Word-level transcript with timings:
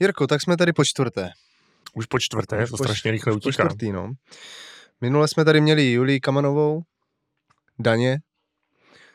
Jirko, 0.00 0.26
tak 0.26 0.42
jsme 0.42 0.56
tady 0.56 0.72
po 0.72 0.84
čtvrté. 0.84 1.30
Už 1.94 2.06
po 2.06 2.18
čtvrté, 2.18 2.64
Už 2.64 2.70
to 2.70 2.76
po 2.76 2.84
strašně 2.84 3.10
rychle 3.10 3.32
Už 3.32 3.42
po 3.42 3.48
utíká. 3.48 3.64
čtvrtý, 3.64 3.92
no. 3.92 4.12
Minule 5.00 5.28
jsme 5.28 5.44
tady 5.44 5.60
měli 5.60 5.92
Julii 5.92 6.20
Kamanovou, 6.20 6.82
Daně, 7.78 8.18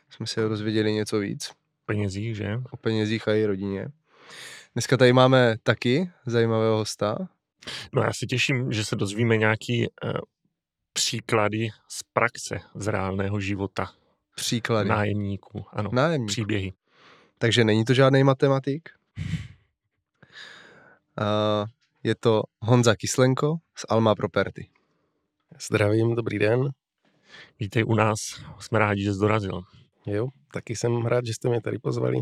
jsme 0.10 0.28
se 0.28 0.42
dozvěděli 0.42 0.94
něco 0.94 1.20
víc 1.20 1.52
Penězí, 1.86 2.36
že? 2.36 2.58
o 2.72 2.78
penězích 2.78 3.28
a 3.28 3.32
její 3.32 3.46
rodině. 3.46 3.88
Dneska 4.74 4.98
tady 4.98 5.14
máme 5.14 5.56
taky 5.64 6.12
zajímavého 6.26 6.78
hosta. 6.78 7.18
No 7.94 8.02
já 8.02 8.14
se 8.14 8.26
těším, 8.26 8.72
že 8.72 8.86
se 8.86 8.96
dozvíme 8.96 9.38
nějaký 9.38 9.88
uh, 10.04 10.12
příklady 10.94 11.70
z 11.88 12.04
praxe, 12.14 12.60
z 12.76 12.88
reálného 12.88 13.40
života 13.40 13.92
Příklady. 14.36 14.90
nájemníků. 14.90 15.66
Ano, 15.74 15.90
Nájemník. 15.94 16.28
příběhy. 16.32 16.74
Takže 17.38 17.64
není 17.64 17.86
to 17.86 17.94
žádný 17.94 18.24
matematik. 18.24 18.90
A 21.22 21.66
je 22.04 22.16
to 22.16 22.44
Honza 22.60 22.96
Kyslenko 22.96 23.58
z 23.76 23.86
Alma 23.90 24.16
Property. 24.16 24.70
Zdravím, 25.68 26.16
dobrý 26.16 26.40
den. 26.40 26.70
Vítej 27.60 27.84
u 27.84 27.96
nás, 27.96 28.20
jsme 28.60 28.80
rádi, 28.80 29.04
že 29.04 29.14
jsi 29.14 29.20
dorazil. 29.20 29.62
Jo, 30.06 30.28
taky 30.54 30.76
jsem 30.76 31.06
rád, 31.06 31.26
že 31.26 31.34
jste 31.34 31.50
mě 31.50 31.62
tady 31.62 31.80
pozvali. 31.80 32.18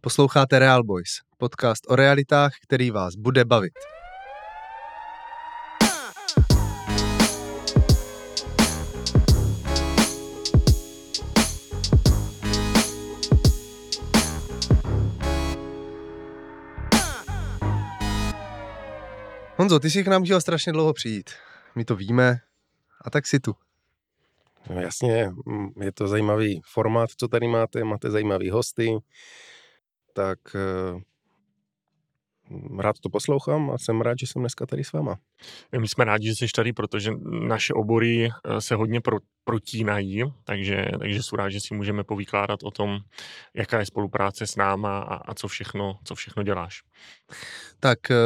Posloucháte 0.00 0.58
Real 0.58 0.84
Boys, 0.84 1.10
podcast 1.38 1.84
o 1.88 1.96
realitách, 1.96 2.52
který 2.62 2.90
vás 2.90 3.14
bude 3.14 3.44
bavit. 3.44 3.72
Honzo, 19.60 19.78
ty 19.78 19.90
jsi 19.90 20.04
k 20.04 20.08
nám 20.08 20.24
chtěl 20.24 20.40
strašně 20.40 20.72
dlouho 20.72 20.92
přijít. 20.92 21.30
My 21.74 21.84
to 21.84 21.96
víme. 21.96 22.40
A 23.04 23.10
tak 23.10 23.26
si 23.26 23.40
tu. 23.40 23.54
No, 24.70 24.80
jasně, 24.80 25.30
mm, 25.46 25.68
je 25.82 25.92
to 25.92 26.08
zajímavý 26.08 26.60
formát, 26.64 27.10
co 27.16 27.28
tady 27.28 27.48
máte, 27.48 27.84
máte 27.84 28.10
zajímavý 28.10 28.50
hosty, 28.50 28.98
tak 30.12 30.38
eh, 30.54 31.00
rád 32.78 32.98
to 32.98 33.08
poslouchám 33.08 33.70
a 33.70 33.78
jsem 33.78 34.00
rád, 34.00 34.18
že 34.20 34.26
jsem 34.26 34.42
dneska 34.42 34.66
tady 34.66 34.84
s 34.84 34.92
váma. 34.92 35.18
My 35.78 35.88
jsme 35.88 36.04
rádi, 36.04 36.28
že 36.28 36.34
jsi 36.34 36.46
tady, 36.54 36.72
protože 36.72 37.10
naše 37.48 37.74
obory 37.74 38.28
eh, 38.28 38.60
se 38.60 38.74
hodně 38.74 39.00
pro, 39.00 39.18
protínají, 39.44 40.22
takže, 40.44 40.84
takže 40.98 41.22
jsou 41.22 41.36
rád, 41.36 41.48
že 41.48 41.60
si 41.60 41.74
můžeme 41.74 42.04
povykládat 42.04 42.62
o 42.62 42.70
tom, 42.70 42.98
jaká 43.54 43.78
je 43.78 43.86
spolupráce 43.86 44.46
s 44.46 44.56
náma 44.56 44.98
a, 44.98 45.14
a 45.14 45.34
co, 45.34 45.48
všechno, 45.48 45.98
co 46.04 46.14
všechno 46.14 46.42
děláš. 46.42 46.82
Tak 47.80 48.10
eh, 48.10 48.16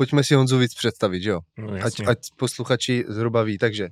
pojďme 0.00 0.24
si 0.24 0.34
Honzu 0.34 0.58
víc 0.58 0.74
představit, 0.74 1.22
že 1.22 1.30
jo? 1.30 1.40
No, 1.58 1.72
Ať, 1.72 1.80
jasně. 1.80 2.06
ať 2.06 2.18
posluchači 2.36 3.04
zhruba 3.08 3.42
ví. 3.42 3.58
Takže, 3.58 3.88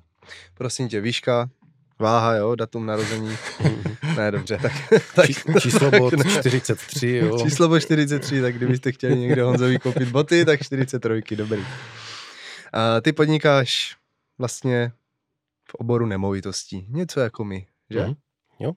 prosím 0.55 0.89
tě, 0.89 1.01
výška, 1.01 1.51
váha, 1.99 2.35
jo, 2.35 2.55
datum 2.55 2.87
narození. 2.87 3.37
ne, 4.17 4.31
dobře, 4.31 4.59
tak, 4.63 4.73
tak 5.15 5.27
Či, 5.27 5.35
číslo 5.61 5.91
bod 5.91 6.13
ne. 6.13 6.31
43, 6.31 7.09
jo. 7.09 7.39
Číslo 7.43 7.69
bod 7.69 7.81
43, 7.81 8.41
tak 8.41 8.55
kdybyste 8.55 8.93
chtěli 8.93 9.19
někde 9.19 9.43
Honzovi 9.43 9.79
koupit 9.79 10.09
boty, 10.09 10.45
tak 10.45 10.63
43, 10.63 11.37
dobrý. 11.37 11.65
A 12.73 13.01
ty 13.01 13.13
podnikáš 13.13 13.97
vlastně 14.39 14.93
v 15.71 15.75
oboru 15.75 16.07
nemovitostí, 16.07 16.87
něco 16.89 17.21
jako 17.21 17.45
my, 17.45 17.67
že? 17.91 18.01
Mhm, 18.01 18.15
jo. 18.61 18.73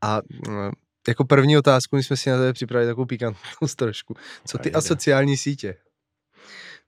A 0.00 0.20
mm, 0.48 0.70
jako 1.08 1.24
první 1.24 1.58
otázku, 1.58 1.96
my 1.96 2.02
jsme 2.02 2.16
si 2.16 2.30
na 2.30 2.36
tebe 2.36 2.52
připravili 2.52 2.90
takovou 2.90 3.06
pikantnost 3.06 3.76
trošku. 3.76 4.16
Co 4.46 4.58
ty 4.58 4.68
Ajde. 4.68 4.78
a 4.78 4.80
sociální 4.80 5.36
sítě? 5.36 5.76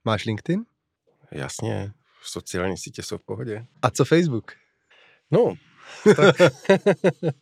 Máš 0.04 0.24
LinkedIn? 0.24 0.64
Jasně, 1.30 1.92
sociální 2.22 2.78
sítě 2.78 3.02
jsou 3.02 3.18
v 3.18 3.24
pohodě. 3.24 3.66
A 3.82 3.90
co 3.90 4.04
Facebook? 4.04 4.52
No, 5.30 5.54
tak, 6.16 6.36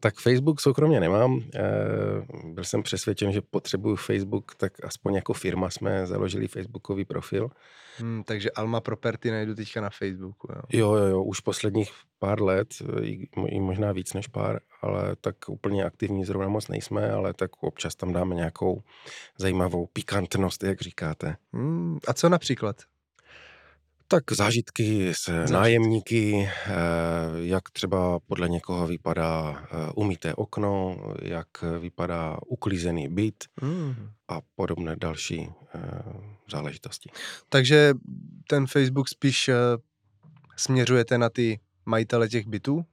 tak 0.00 0.14
Facebook 0.14 0.60
soukromně 0.60 1.00
nemám. 1.00 1.40
Eh, 1.54 1.62
byl 2.44 2.64
jsem 2.64 2.82
přesvědčen, 2.82 3.32
že 3.32 3.40
potřebuju 3.40 3.96
Facebook, 3.96 4.54
tak 4.54 4.84
aspoň 4.84 5.14
jako 5.14 5.32
firma 5.32 5.70
jsme 5.70 6.06
založili 6.06 6.48
Facebookový 6.48 7.04
profil. 7.04 7.50
Hmm, 7.98 8.24
takže 8.24 8.50
Alma 8.50 8.80
Property 8.80 9.30
najdu 9.30 9.54
teďka 9.54 9.80
na 9.80 9.90
Facebooku. 9.90 10.48
Jo. 10.52 10.62
Jo, 10.72 10.94
jo, 10.94 11.06
jo, 11.06 11.22
už 11.22 11.40
posledních 11.40 11.92
pár 12.18 12.42
let, 12.42 12.68
i, 13.02 13.28
i 13.46 13.60
možná 13.60 13.92
víc 13.92 14.14
než 14.14 14.26
pár, 14.26 14.60
ale 14.82 15.16
tak 15.20 15.36
úplně 15.48 15.84
aktivní 15.84 16.24
zrovna 16.24 16.48
moc 16.48 16.68
nejsme, 16.68 17.10
ale 17.10 17.34
tak 17.34 17.62
občas 17.62 17.94
tam 17.94 18.12
dáme 18.12 18.34
nějakou 18.34 18.82
zajímavou 19.38 19.86
pikantnost, 19.86 20.64
jak 20.64 20.80
říkáte. 20.80 21.36
Hmm, 21.52 21.98
a 22.08 22.14
co 22.14 22.28
například? 22.28 22.76
Tak 24.12 24.32
zážitky 24.32 25.14
s 25.14 25.24
Zážitky. 25.24 25.52
nájemníky, 25.52 26.48
eh, 26.66 26.70
jak 27.36 27.70
třeba 27.70 28.20
podle 28.20 28.48
někoho 28.48 28.86
vypadá 28.86 29.62
eh, 29.64 29.92
umyté 29.94 30.34
okno, 30.34 30.96
jak 31.22 31.46
vypadá 31.80 32.38
uklízený 32.46 33.08
byt 33.08 33.44
Hmm. 33.62 33.94
a 34.28 34.40
podobné 34.54 34.96
další 34.96 35.48
eh, 35.74 35.80
záležitosti. 36.52 37.10
Takže 37.48 37.94
ten 38.48 38.66
Facebook 38.66 39.08
spíš 39.08 39.50
směřujete 40.56 41.18
na 41.18 41.28
ty 41.28 41.60
majitele 41.86 42.28
těch 42.28 42.46
bytů? 42.46 42.84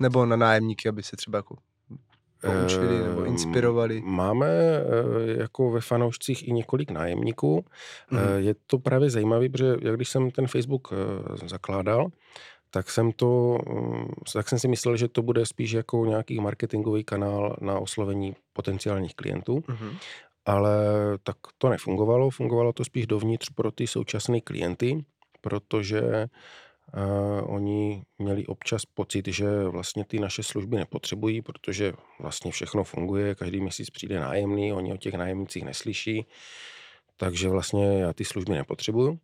Nebo 0.00 0.26
na 0.26 0.36
nájemníky, 0.36 0.88
aby 0.88 1.02
se 1.02 1.16
třeba 1.16 1.38
jako 1.38 1.56
poučili 2.40 2.98
nebo 3.02 3.22
Eh, 3.24 3.28
inspirovali? 3.28 4.02
Máme 4.04 4.46
eh, 4.48 4.82
jako 5.38 5.70
ve 5.70 5.80
fanoušcích 5.80 6.48
i 6.48 6.52
několik 6.52 6.90
nájemníků. 6.90 7.64
Eh, 8.12 8.40
Je 8.40 8.54
to 8.66 8.78
právě 8.78 9.10
zajímavé, 9.10 9.48
protože 9.48 9.76
jak 9.82 9.96
když 9.96 10.08
jsem 10.08 10.30
ten 10.30 10.46
Facebook 10.46 10.92
zakládal, 11.46 12.06
tak 12.70 12.90
jsem 12.90 13.12
to, 13.12 13.58
mm, 13.68 14.08
tak 14.32 14.48
jsem 14.48 14.58
si 14.58 14.68
myslel, 14.68 14.96
že 14.96 15.08
to 15.08 15.22
bude 15.22 15.46
spíš 15.46 15.72
jako 15.72 16.04
nějaký 16.06 16.40
marketingový 16.40 17.04
kanál 17.04 17.56
na 17.60 17.78
oslovení 17.78 18.36
potenciálních 18.52 19.14
klientů, 19.14 19.64
Mhm. 19.68 19.90
ale 20.46 20.76
tak 21.22 21.36
to 21.58 21.68
nefungovalo. 21.68 22.30
Fungovalo 22.30 22.72
to 22.72 22.84
spíš 22.84 23.06
dovnitř 23.06 23.50
pro 23.54 23.70
ty 23.70 23.86
současné 23.86 24.40
klienty, 24.40 25.04
protože 25.40 26.26
Uh, 26.96 27.54
oni 27.54 28.02
měli 28.18 28.46
občas 28.46 28.84
pocit, 28.84 29.28
že 29.28 29.64
vlastně 29.64 30.04
ty 30.04 30.18
naše 30.18 30.42
služby 30.42 30.76
nepotřebují, 30.76 31.42
protože 31.42 31.92
vlastně 32.20 32.50
všechno 32.52 32.84
funguje, 32.84 33.34
každý 33.34 33.60
měsíc 33.60 33.90
přijde 33.90 34.20
nájemný, 34.20 34.72
oni 34.72 34.92
o 34.92 34.96
těch 34.96 35.14
nájemnících 35.14 35.64
neslyší, 35.64 36.26
takže 37.16 37.48
vlastně 37.48 37.98
já 37.98 38.12
ty 38.12 38.24
služby 38.24 38.52
nepotřebuju. 38.52 39.18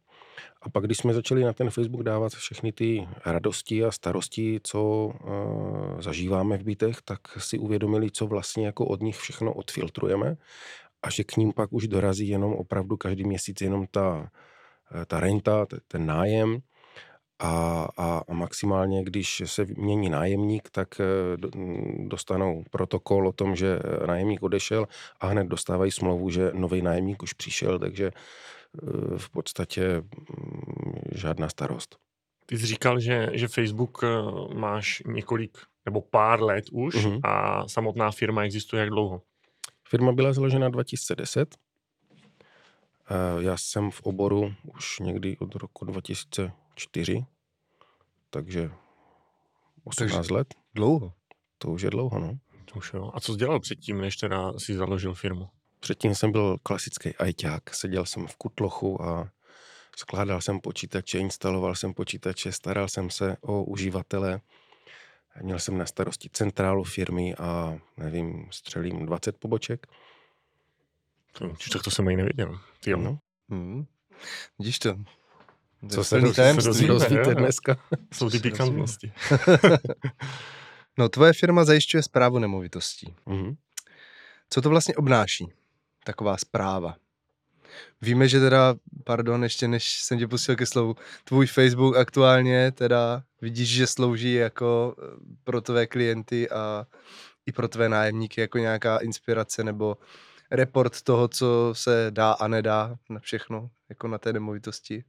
A 0.62 0.70
pak, 0.70 0.84
když 0.84 0.98
jsme 0.98 1.14
začali 1.14 1.44
na 1.44 1.52
ten 1.52 1.70
Facebook 1.70 2.02
dávat 2.02 2.32
všechny 2.32 2.72
ty 2.72 3.08
radosti 3.26 3.84
a 3.84 3.90
starosti, 3.90 4.60
co 4.62 4.82
uh, 4.82 6.00
zažíváme 6.00 6.58
v 6.58 6.62
bytech, 6.62 6.96
tak 7.04 7.20
si 7.38 7.58
uvědomili, 7.58 8.10
co 8.10 8.26
vlastně 8.26 8.66
jako 8.66 8.86
od 8.86 9.02
nich 9.02 9.16
všechno 9.16 9.54
odfiltrujeme 9.54 10.36
a 11.04 11.10
že 11.10 11.24
k 11.24 11.36
ním 11.36 11.52
pak 11.52 11.72
už 11.72 11.88
dorazí 11.88 12.28
jenom 12.28 12.52
opravdu 12.52 12.96
každý 12.96 13.24
měsíc 13.24 13.60
jenom 13.60 13.86
ta, 13.90 14.30
eh, 14.94 15.06
ta 15.06 15.20
renta, 15.20 15.66
te- 15.66 15.80
ten 15.88 16.06
nájem, 16.06 16.58
a, 17.38 17.86
a, 17.96 18.22
a 18.28 18.32
maximálně, 18.34 19.04
když 19.04 19.42
se 19.46 19.64
mění 19.76 20.08
nájemník, 20.08 20.70
tak 20.70 21.00
eh, 21.00 21.04
mm, 21.58 22.08
dostanou 22.08 22.64
protokol 22.70 23.28
o 23.28 23.32
tom, 23.32 23.56
že 23.56 23.78
eh, 24.02 24.06
nájemník 24.06 24.42
odešel 24.42 24.86
a 25.20 25.26
hned 25.26 25.46
dostávají 25.46 25.90
smlouvu, 25.90 26.30
že 26.30 26.50
nový 26.54 26.82
nájemník 26.82 27.22
už 27.22 27.32
přišel, 27.32 27.78
takže 27.78 28.06
eh, 28.14 29.18
v 29.18 29.30
podstatě 29.30 30.00
mm, 30.00 31.02
žádná 31.14 31.48
starost. 31.48 31.96
Ty 32.46 32.58
jsi 32.58 32.66
říkal, 32.66 33.00
že, 33.00 33.28
že 33.32 33.48
Facebook 33.48 34.04
máš 34.54 35.02
několik 35.06 35.58
nebo 35.86 36.00
pár 36.00 36.42
let 36.42 36.64
už 36.72 37.04
Mhm. 37.04 37.18
a 37.24 37.64
samotná 37.68 38.10
firma 38.10 38.42
existuje 38.44 38.80
jak 38.80 38.88
dlouho? 38.90 39.22
Firma 39.88 40.12
byla 40.12 40.32
založena 40.32 40.68
2010. 40.68 41.54
Eh, 43.10 43.42
Já 43.42 43.56
jsem 43.56 43.90
v 43.90 44.02
oboru 44.02 44.52
už 44.78 44.98
někdy 44.98 45.36
od 45.38 45.54
roku 45.54 45.84
2004, 46.74 47.24
takže 48.30 48.70
18 49.84 50.30
let, 50.30 50.54
Dlouho. 50.74 51.12
to 51.58 51.68
už 51.70 51.82
je 51.82 51.90
dlouho, 51.90 52.18
no. 52.18 52.38
To 52.64 52.74
Už 52.74 52.92
jo. 52.94 53.10
A 53.14 53.20
co 53.20 53.32
jsi 53.32 53.38
dělal 53.38 53.60
předtím, 53.60 54.00
než 54.00 54.16
teda 54.16 54.52
si 54.58 54.74
založil 54.74 55.14
firmu? 55.14 55.48
Předtím 55.80 56.14
jsem 56.14 56.32
byl 56.32 56.56
klasický 56.62 57.14
ajťák, 57.16 57.74
seděl 57.74 58.06
jsem 58.06 58.26
v 58.26 58.36
kutlochu 58.36 59.02
a 59.02 59.30
skládal 59.96 60.40
jsem 60.40 60.60
počítače, 60.60 61.18
instaloval 61.18 61.74
jsem 61.74 61.94
počítače, 61.94 62.52
staral 62.52 62.88
jsem 62.88 63.10
se 63.10 63.36
o 63.40 63.64
uživatele, 63.64 64.40
měl 65.42 65.58
jsem 65.58 65.78
na 65.78 65.86
starosti 65.86 66.28
centrálu 66.32 66.84
firmy 66.84 67.34
a 67.34 67.78
nevím, 67.96 68.48
střelím 68.50 69.06
20 69.06 69.38
poboček. 69.38 69.86
Tak 71.72 71.82
to 71.84 71.90
jsem 71.90 72.08
ani 72.08 72.16
nevěděl. 72.16 72.58
Ty 72.80 72.90
jo. 72.90 72.98
No, 72.98 73.18
Hmm. 73.48 73.86
Vidíš 74.58 74.78
to? 74.78 74.96
Co 75.88 76.04
se, 76.04 76.20
se 76.20 76.20
dozvíme, 76.20 76.88
dozvíte 76.88 77.34
dneska? 77.34 77.76
Jsou 78.12 78.30
ty 78.30 78.36
se 78.36 78.42
pikantnosti. 78.42 79.12
No, 80.98 81.08
tvoje 81.08 81.32
firma 81.32 81.64
zajišťuje 81.64 82.02
zprávu 82.02 82.38
nemovitostí. 82.38 83.14
Mhm. 83.26 83.54
Co 84.50 84.62
to 84.62 84.70
vlastně 84.70 84.94
obnáší? 84.94 85.52
taková 86.04 86.36
zpráva. 86.36 86.96
Víme, 88.02 88.28
že 88.28 88.40
teda, 88.40 88.74
pardon, 89.04 89.42
ještě 89.42 89.68
než 89.68 90.00
jsem 90.02 90.18
tě 90.18 90.28
pustil 90.28 90.56
ke 90.56 90.66
slovu, 90.66 90.96
tvůj 91.24 91.46
Facebook 91.46 91.96
aktuálně 91.96 92.72
teda 92.72 93.22
vidíš, 93.40 93.68
že 93.68 93.86
slouží 93.86 94.34
jako 94.34 94.94
eh, 94.98 95.02
pro 95.44 95.60
tvé 95.60 95.86
klienty 95.86 96.50
a 96.50 96.86
i 97.46 97.52
pro 97.52 97.68
tvé 97.68 97.88
nájemníky 97.88 98.40
jako 98.40 98.58
nějaká 98.58 98.98
inspirace 98.98 99.64
nebo 99.64 99.96
report 100.50 101.02
toho, 101.02 101.28
co 101.28 101.70
se 101.72 102.06
dá 102.10 102.32
a 102.32 102.48
nedá 102.48 102.96
na 103.10 103.20
všechno, 103.20 103.70
jako 103.88 104.08
na 104.08 104.18
té 104.18 104.32
nemovitosti 104.32 105.04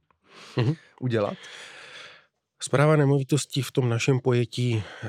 mm-hmm. 0.56 0.76
udělat? 1.00 1.34
Zpráva 2.62 2.96
nemovitostí 2.96 3.62
v 3.62 3.72
tom 3.72 3.88
našem 3.88 4.20
pojetí 4.20 4.82
eh, 4.82 5.08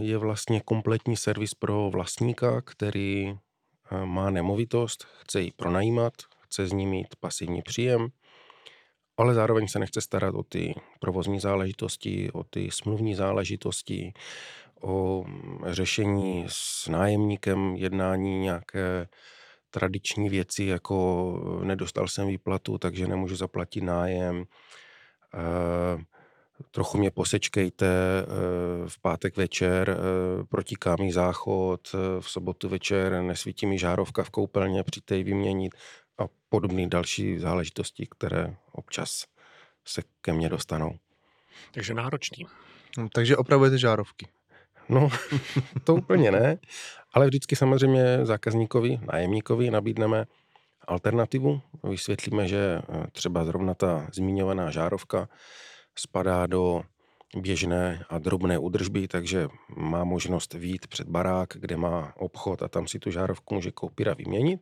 je 0.00 0.18
vlastně 0.18 0.60
kompletní 0.60 1.16
servis 1.16 1.54
pro 1.54 1.90
vlastníka, 1.90 2.60
který 2.60 3.30
eh, 3.30 4.06
má 4.06 4.30
nemovitost, 4.30 5.06
chce 5.20 5.40
ji 5.40 5.52
pronajímat, 5.56 6.12
chce 6.40 6.66
z 6.66 6.72
ní 6.72 6.86
mít 6.86 7.06
pasivní 7.20 7.62
příjem, 7.62 8.08
ale 9.16 9.34
zároveň 9.34 9.68
se 9.68 9.78
nechce 9.78 10.00
starat 10.00 10.34
o 10.34 10.42
ty 10.42 10.74
provozní 11.00 11.40
záležitosti, 11.40 12.30
o 12.32 12.44
ty 12.44 12.70
smluvní 12.70 13.14
záležitosti, 13.14 14.12
o 14.82 15.24
řešení 15.66 16.44
s 16.48 16.88
nájemníkem, 16.88 17.76
jednání 17.76 18.38
nějaké 18.38 19.08
tradiční 19.76 20.28
věci, 20.28 20.64
jako 20.64 21.60
nedostal 21.64 22.08
jsem 22.08 22.28
výplatu, 22.28 22.78
takže 22.78 23.06
nemůžu 23.06 23.36
zaplatit 23.36 23.80
nájem, 23.80 24.44
eh, 25.34 26.04
trochu 26.70 26.98
mě 26.98 27.10
posečkejte, 27.10 27.86
eh, 27.86 28.26
v 28.88 29.00
pátek 29.00 29.36
večer 29.36 29.90
eh, 29.90 30.44
protíká 30.44 30.96
mi 30.96 31.12
záchod, 31.12 31.92
v 32.20 32.30
sobotu 32.30 32.68
večer 32.68 33.22
nesvítí 33.22 33.66
mi 33.66 33.78
žárovka 33.78 34.24
v 34.24 34.30
koupelně, 34.30 34.82
přijďte 34.82 35.16
ji 35.16 35.24
vyměnit 35.24 35.74
a 36.18 36.24
podobné 36.48 36.86
další 36.86 37.38
záležitosti, 37.38 38.08
které 38.10 38.56
občas 38.72 39.24
se 39.84 40.02
ke 40.20 40.32
mně 40.32 40.48
dostanou. 40.48 40.98
Takže 41.74 41.94
náročný. 41.94 42.46
No, 42.98 43.08
takže 43.12 43.36
opravujete 43.36 43.78
žárovky. 43.78 44.26
No, 44.88 45.08
to 45.84 45.94
úplně 45.94 46.30
ne, 46.30 46.58
ale 47.12 47.26
vždycky 47.26 47.56
samozřejmě 47.56 48.18
zákazníkovi, 48.22 49.00
nájemníkovi 49.12 49.70
nabídneme 49.70 50.26
alternativu. 50.88 51.60
Vysvětlíme, 51.84 52.48
že 52.48 52.82
eh, 52.88 53.06
třeba 53.12 53.44
zrovna 53.44 53.74
ta 53.74 54.08
zmiňovaná 54.12 54.70
žárovka 54.70 55.28
spadá 55.98 56.46
do 56.46 56.82
běžné 57.36 58.04
a 58.08 58.18
drobné 58.18 58.58
údržby, 58.58 59.08
takže 59.08 59.48
má 59.76 60.04
možnost 60.04 60.54
výjít 60.54 60.86
před 60.86 61.08
barák, 61.08 61.48
kde 61.54 61.76
má 61.76 62.12
obchod 62.16 62.62
a 62.62 62.68
tam 62.68 62.88
si 62.88 62.98
tu 62.98 63.10
žárovku 63.10 63.54
může 63.54 63.72
koupit 63.72 64.08
a 64.08 64.14
vyměnit. 64.14 64.60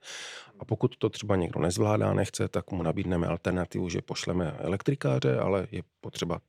A 0.61 0.65
pokud 0.65 0.97
to 0.97 1.11
třeba 1.11 1.37
někdo 1.37 1.61
nezvládá, 1.61 2.13
nechce, 2.13 2.49
tak 2.49 2.71
mu 2.71 2.83
nabídneme 2.83 3.27
alternativu, 3.27 3.89
že 3.89 4.03
pošleme 4.03 4.57
elektrikáře, 4.59 5.39
ale 5.39 5.67
je 5.71 5.83
potřeba 6.01 6.41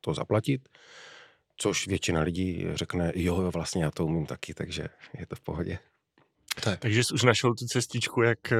to 0.00 0.14
zaplatit 0.14 0.68
což 1.60 1.86
většina 1.86 2.20
lidí 2.20 2.66
řekne, 2.74 3.12
jo, 3.14 3.50
vlastně 3.50 3.84
já 3.84 3.90
to 3.90 4.06
umím 4.06 4.26
taky, 4.26 4.54
takže 4.54 4.88
je 5.18 5.26
to 5.26 5.36
v 5.36 5.40
pohodě. 5.40 5.78
Tak. 6.64 6.80
Takže 6.80 7.04
jsi 7.04 7.14
už 7.14 7.22
našel 7.22 7.54
tu 7.54 7.66
cestičku, 7.66 8.22
jak, 8.22 8.52
eh, 8.52 8.56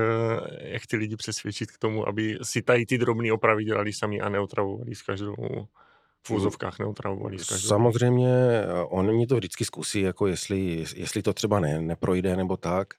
jak 0.60 0.86
ty 0.86 0.96
lidi 0.96 1.16
přesvědčit 1.16 1.70
k 1.70 1.78
tomu, 1.78 2.08
aby 2.08 2.38
si 2.42 2.62
tady 2.62 2.86
ty 2.86 2.98
drobné 2.98 3.32
opravy 3.32 3.64
dělali 3.64 3.92
sami 3.92 4.20
a 4.20 4.28
neotravovali 4.28 4.94
s 4.94 5.02
každou 5.02 5.34
v 6.26 6.30
úzovkách 6.30 6.78
neotravovali 6.78 7.38
s 7.38 7.48
každou. 7.48 7.68
Samozřejmě, 7.68 8.32
oni 8.88 9.26
to 9.26 9.36
vždycky 9.36 9.64
zkusí, 9.64 10.00
jako 10.00 10.26
jestli, 10.26 10.84
jestli 10.96 11.22
to 11.22 11.32
třeba 11.32 11.60
ne, 11.60 11.80
neprojde 11.80 12.36
nebo 12.36 12.56
tak, 12.56 12.94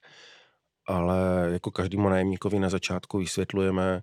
ale 0.86 1.48
jako 1.52 1.70
každému 1.70 2.08
nájemníkovi 2.08 2.58
na 2.58 2.68
začátku 2.68 3.18
vysvětlujeme, 3.18 4.02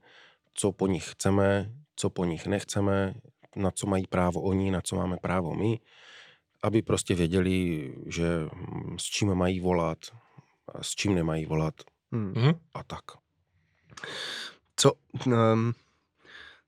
co 0.54 0.72
po 0.72 0.88
nich 0.88 1.12
chceme, 1.12 1.72
co 1.96 2.10
po 2.10 2.26
nich 2.26 2.48
nechceme, 2.48 3.14
na 3.60 3.72
co 3.72 3.88
mají 3.88 4.08
právo 4.08 4.42
oni, 4.42 4.72
na 4.72 4.82
co 4.82 4.96
máme 4.96 5.18
právo 5.18 5.56
my, 5.56 5.80
aby 6.64 6.82
prostě 6.82 7.16
věděli, 7.16 7.94
že 8.06 8.26
hm, 8.54 8.96
s 9.00 9.04
čím 9.04 9.36
mají 9.36 9.60
volat, 9.60 9.98
a 10.68 10.84
s 10.84 10.90
čím 10.90 11.16
nemají 11.16 11.46
volat 11.46 11.74
hmm. 12.12 12.54
a 12.74 12.84
tak. 12.84 13.04
Co, 14.76 14.94
um, 15.26 15.74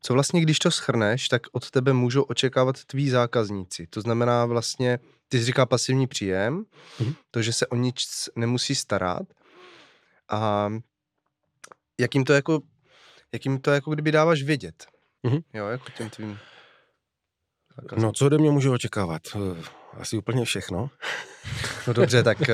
co 0.01 0.13
vlastně, 0.13 0.41
když 0.41 0.59
to 0.59 0.71
schrneš, 0.71 1.27
tak 1.27 1.41
od 1.51 1.71
tebe 1.71 1.93
můžou 1.93 2.21
očekávat 2.21 2.85
tví 2.85 3.09
zákazníci. 3.09 3.87
To 3.87 4.01
znamená 4.01 4.45
vlastně, 4.45 4.99
ty 5.27 5.39
jsi 5.39 5.45
říkal 5.45 5.65
pasivní 5.65 6.07
příjem, 6.07 6.65
hmm. 6.99 7.13
to, 7.31 7.41
že 7.41 7.53
se 7.53 7.67
o 7.67 7.75
nic 7.75 8.29
nemusí 8.35 8.75
starat 8.75 9.23
a 10.29 10.69
jakým 11.99 12.23
to 12.23 12.33
jako, 12.33 12.61
jakým 13.31 13.59
to 13.59 13.71
jako 13.71 13.91
kdyby 13.91 14.11
dáváš 14.11 14.43
vědět. 14.43 14.85
Hmm. 15.23 15.39
Jo, 15.53 15.67
jako 15.67 15.85
těm 15.97 16.09
tvým 16.09 16.39
No, 17.97 18.11
co 18.11 18.25
ode 18.25 18.37
mě 18.37 18.51
můžu 18.51 18.73
očekávat? 18.73 19.21
Eh, 19.35 19.63
asi 19.93 20.17
úplně 20.17 20.45
všechno. 20.45 20.89
No 21.87 21.93
dobře, 21.93 22.23
tak 22.23 22.39
uh, 22.39 22.45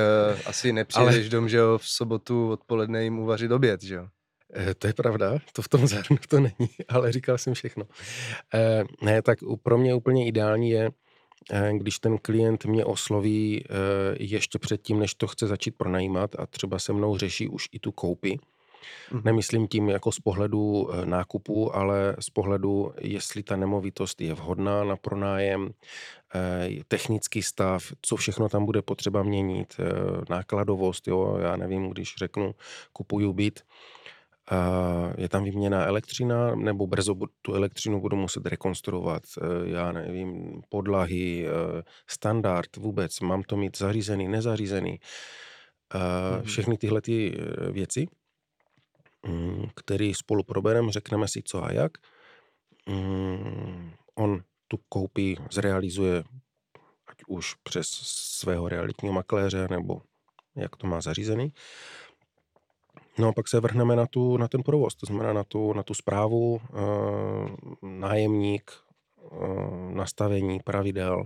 asi 0.46 0.72
nepřijdeš 0.72 1.14
Ale... 1.14 1.28
dom, 1.28 1.48
že 1.48 1.56
jo, 1.56 1.78
v 1.78 1.88
sobotu 1.88 2.50
odpoledne 2.50 3.04
jim 3.04 3.18
uvařit 3.18 3.50
oběd, 3.50 3.82
že 3.82 3.94
jo? 3.94 4.08
E, 4.56 4.74
to 4.74 4.86
je 4.86 4.92
pravda, 4.92 5.38
to 5.52 5.62
v 5.62 5.68
tom 5.68 5.86
zárnu 5.86 6.16
to 6.28 6.40
není, 6.40 6.70
ale 6.88 7.12
říkal 7.12 7.38
jsem 7.38 7.54
všechno. 7.54 7.84
E, 8.54 8.84
ne, 9.02 9.22
tak 9.22 9.38
pro 9.62 9.78
mě 9.78 9.94
úplně 9.94 10.26
ideální 10.26 10.70
je, 10.70 10.90
když 11.72 11.98
ten 11.98 12.18
klient 12.18 12.64
mě 12.64 12.84
osloví 12.84 13.64
ještě 14.20 14.58
předtím, 14.58 14.98
než 14.98 15.14
to 15.14 15.26
chce 15.26 15.46
začít 15.46 15.70
pronajímat 15.76 16.30
a 16.38 16.46
třeba 16.46 16.78
se 16.78 16.92
mnou 16.92 17.16
řeší 17.16 17.48
už 17.48 17.68
i 17.72 17.78
tu 17.78 17.92
koupi. 17.92 18.38
Nemyslím 19.24 19.68
tím 19.68 19.88
jako 19.88 20.12
z 20.12 20.18
pohledu 20.20 20.90
eh, 20.92 21.06
nákupu, 21.06 21.76
ale 21.76 22.16
z 22.20 22.30
pohledu, 22.30 22.92
jestli 23.00 23.42
ta 23.42 23.56
nemovitost 23.56 24.20
je 24.20 24.34
vhodná 24.34 24.84
na 24.84 24.96
pronájem, 24.96 25.70
eh, 26.34 26.68
technický 26.88 27.42
stav, 27.42 27.84
co 28.02 28.16
všechno 28.16 28.48
tam 28.48 28.64
bude 28.64 28.82
potřeba 28.82 29.22
měnit, 29.22 29.76
eh, 29.78 29.84
nákladovost, 30.30 31.08
jo, 31.08 31.38
já 31.40 31.56
nevím, 31.56 31.90
když 31.90 32.14
řeknu, 32.18 32.54
kupuju 32.92 33.32
byt, 33.32 33.60
je 35.16 35.28
tam 35.28 35.44
vyměná 35.44 35.84
elektřina, 35.84 36.54
nebo 36.54 36.86
brzo 36.86 37.14
tu 37.42 37.54
elektřinu 37.54 38.00
budu 38.00 38.16
muset 38.16 38.46
rekonstruovat, 38.46 39.22
já 39.64 39.92
nevím, 39.92 40.60
podlahy, 40.68 41.46
standard 42.06 42.76
vůbec, 42.76 43.20
mám 43.20 43.42
to 43.42 43.56
mít 43.56 43.78
zařízený, 43.78 44.28
nezařízený, 44.28 45.00
mhm. 46.30 46.42
všechny 46.42 46.78
tyhle 46.78 47.00
ty 47.00 47.38
věci. 47.72 48.06
Mm, 49.26 49.68
který 49.74 50.14
spolu 50.14 50.42
probereme, 50.42 50.92
řekneme 50.92 51.28
si 51.28 51.42
co 51.42 51.64
a 51.64 51.72
jak. 51.72 51.92
Mm, 52.88 53.92
on 54.14 54.42
tu 54.68 54.78
koupi 54.88 55.36
zrealizuje 55.50 56.24
ať 57.06 57.16
už 57.26 57.54
přes 57.54 57.88
svého 58.38 58.68
realitního 58.68 59.14
makléře, 59.14 59.68
nebo 59.70 60.02
jak 60.56 60.76
to 60.76 60.86
má 60.86 61.00
zařízený. 61.00 61.52
No 63.18 63.28
a 63.28 63.32
pak 63.32 63.48
se 63.48 63.60
vrhneme 63.60 63.96
na, 63.96 64.06
tu, 64.06 64.36
na 64.36 64.48
ten 64.48 64.62
provoz, 64.62 64.94
to 64.94 65.06
znamená 65.06 65.32
na 65.32 65.44
tu, 65.44 65.72
na 65.72 65.82
tu 65.82 65.94
zprávu, 65.94 66.60
e, 66.60 66.80
nájemník, 67.86 68.70
e, 68.70 69.34
nastavení 69.94 70.60
pravidel, 70.60 71.24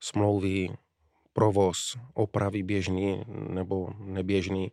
smlouvy, 0.00 0.68
provoz, 1.32 1.96
opravy 2.14 2.62
běžný 2.62 3.24
nebo 3.28 3.88
neběžný, 3.98 4.72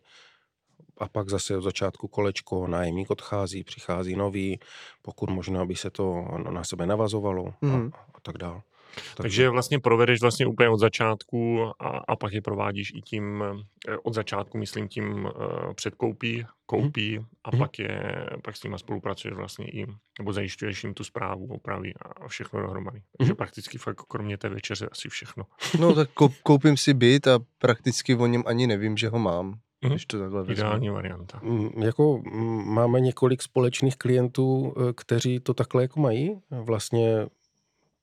a 0.99 1.07
pak 1.07 1.29
zase 1.29 1.57
od 1.57 1.61
začátku 1.61 2.07
kolečko, 2.07 2.67
nájemník 2.67 3.09
odchází, 3.09 3.63
přichází 3.63 4.15
nový, 4.15 4.59
pokud 5.01 5.29
možná 5.29 5.65
by 5.65 5.75
se 5.75 5.89
to 5.89 6.25
na 6.49 6.63
sebe 6.63 6.85
navazovalo 6.85 7.53
mm. 7.61 7.71
a, 7.71 7.77
mhm. 7.77 7.91
a 8.13 8.19
tak 8.21 8.37
dále. 8.37 8.61
Tak 8.95 9.17
Takže 9.17 9.49
vlastně 9.49 9.79
provedeš 9.79 10.21
vlastně 10.21 10.45
úplně 10.45 10.69
od 10.69 10.79
začátku 10.79 11.65
a, 11.79 11.87
a 12.07 12.15
pak 12.15 12.33
je 12.33 12.41
provádíš 12.41 12.91
i 12.95 13.01
tím, 13.01 13.43
eh, 13.87 13.97
od 14.03 14.13
začátku 14.13 14.57
myslím 14.57 14.87
tím 14.87 15.25
uh, 15.25 15.73
předkoupí, 15.73 16.45
koupí 16.65 17.15
hmm. 17.15 17.25
a 17.43 17.49
hmm. 17.49 17.59
pak 17.59 17.79
je, 17.79 18.29
pak 18.43 18.57
s 18.57 18.63
nima 18.63 18.77
spolupracuješ 18.77 19.35
vlastně 19.35 19.65
i, 19.65 19.85
nebo 20.19 20.33
zajišťuješ 20.33 20.83
jim 20.83 20.93
tu 20.93 21.03
zprávu, 21.03 21.47
opravy 21.47 21.93
a 22.21 22.27
všechno 22.27 22.61
dohromady. 22.61 23.01
Takže 23.17 23.31
hmm. 23.31 23.37
prakticky 23.37 23.77
fakt 23.77 24.01
kromě 24.07 24.37
té 24.37 24.49
večeře 24.49 24.89
asi 24.91 25.09
všechno. 25.09 25.43
No 25.79 25.95
tak 25.95 26.09
koupím 26.43 26.77
si 26.77 26.93
byt 26.93 27.27
a 27.27 27.39
prakticky 27.57 28.15
o 28.15 28.25
něm 28.25 28.43
ani 28.45 28.67
nevím, 28.67 28.97
že 28.97 29.09
ho 29.09 29.19
mám. 29.19 29.59
Mm-hmm. 29.83 29.89
Když 29.89 30.05
to 30.05 30.19
takhle 30.19 30.45
Ideální 30.47 30.89
varianta. 30.89 31.39
Mm, 31.43 31.83
jako 31.83 32.17
mm, 32.17 32.73
máme 32.73 32.99
několik 32.99 33.41
společných 33.41 33.97
klientů, 33.97 34.73
eh, 34.77 34.93
kteří 34.93 35.39
to 35.39 35.53
takhle 35.53 35.81
jako 35.81 35.99
mají. 35.99 36.41
Vlastně 36.51 37.27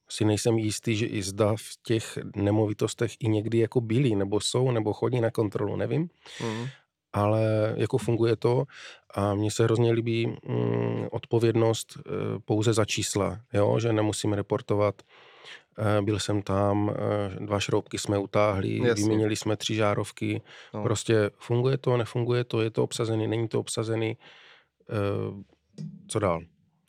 si 0.09 0.25
nejsem 0.25 0.59
jistý, 0.59 0.97
že 0.97 1.07
i 1.07 1.23
zda 1.23 1.55
v 1.57 1.77
těch 1.83 2.19
nemovitostech 2.37 3.13
i 3.21 3.29
někdy 3.29 3.59
jako 3.59 3.81
byli, 3.81 4.15
nebo 4.15 4.41
jsou, 4.41 4.71
nebo 4.71 4.93
chodí 4.93 5.21
na 5.21 5.31
kontrolu, 5.31 5.77
nevím. 5.77 6.09
Mm. 6.43 6.67
Ale 7.13 7.75
jako 7.77 7.99
funguje 7.99 8.37
to 8.37 8.65
a 9.15 9.35
mně 9.35 9.51
se 9.51 9.65
hrozně 9.65 9.93
líbí 9.93 10.27
mm, 10.27 11.09
odpovědnost 11.11 11.99
e, 11.99 12.01
pouze 12.45 12.73
za 12.73 12.85
čísla, 12.85 13.41
jo? 13.53 13.79
že 13.81 13.93
nemusím 13.93 14.33
reportovat 14.33 15.03
byl 16.01 16.19
jsem 16.19 16.43
tam, 16.43 16.95
eh, 16.97 17.45
dva 17.45 17.61
šroubky 17.61 17.99
jsme 17.99 18.19
utáhli, 18.19 18.79
Jasně. 18.79 18.95
vyměnili 18.95 19.37
jsme 19.37 19.57
tři 19.57 19.75
žárovky. 19.75 20.43
No. 20.75 20.83
Prostě 20.83 21.31
funguje 21.39 21.79
to, 21.79 21.97
nefunguje 21.97 22.45
to, 22.45 22.63
je 22.63 22.71
to 22.71 22.85
obsazený, 22.85 23.29
není 23.29 23.49
to 23.49 23.61
obsazený. 23.61 24.17
Eh, 24.91 25.45
co 26.09 26.19
dál? 26.19 26.41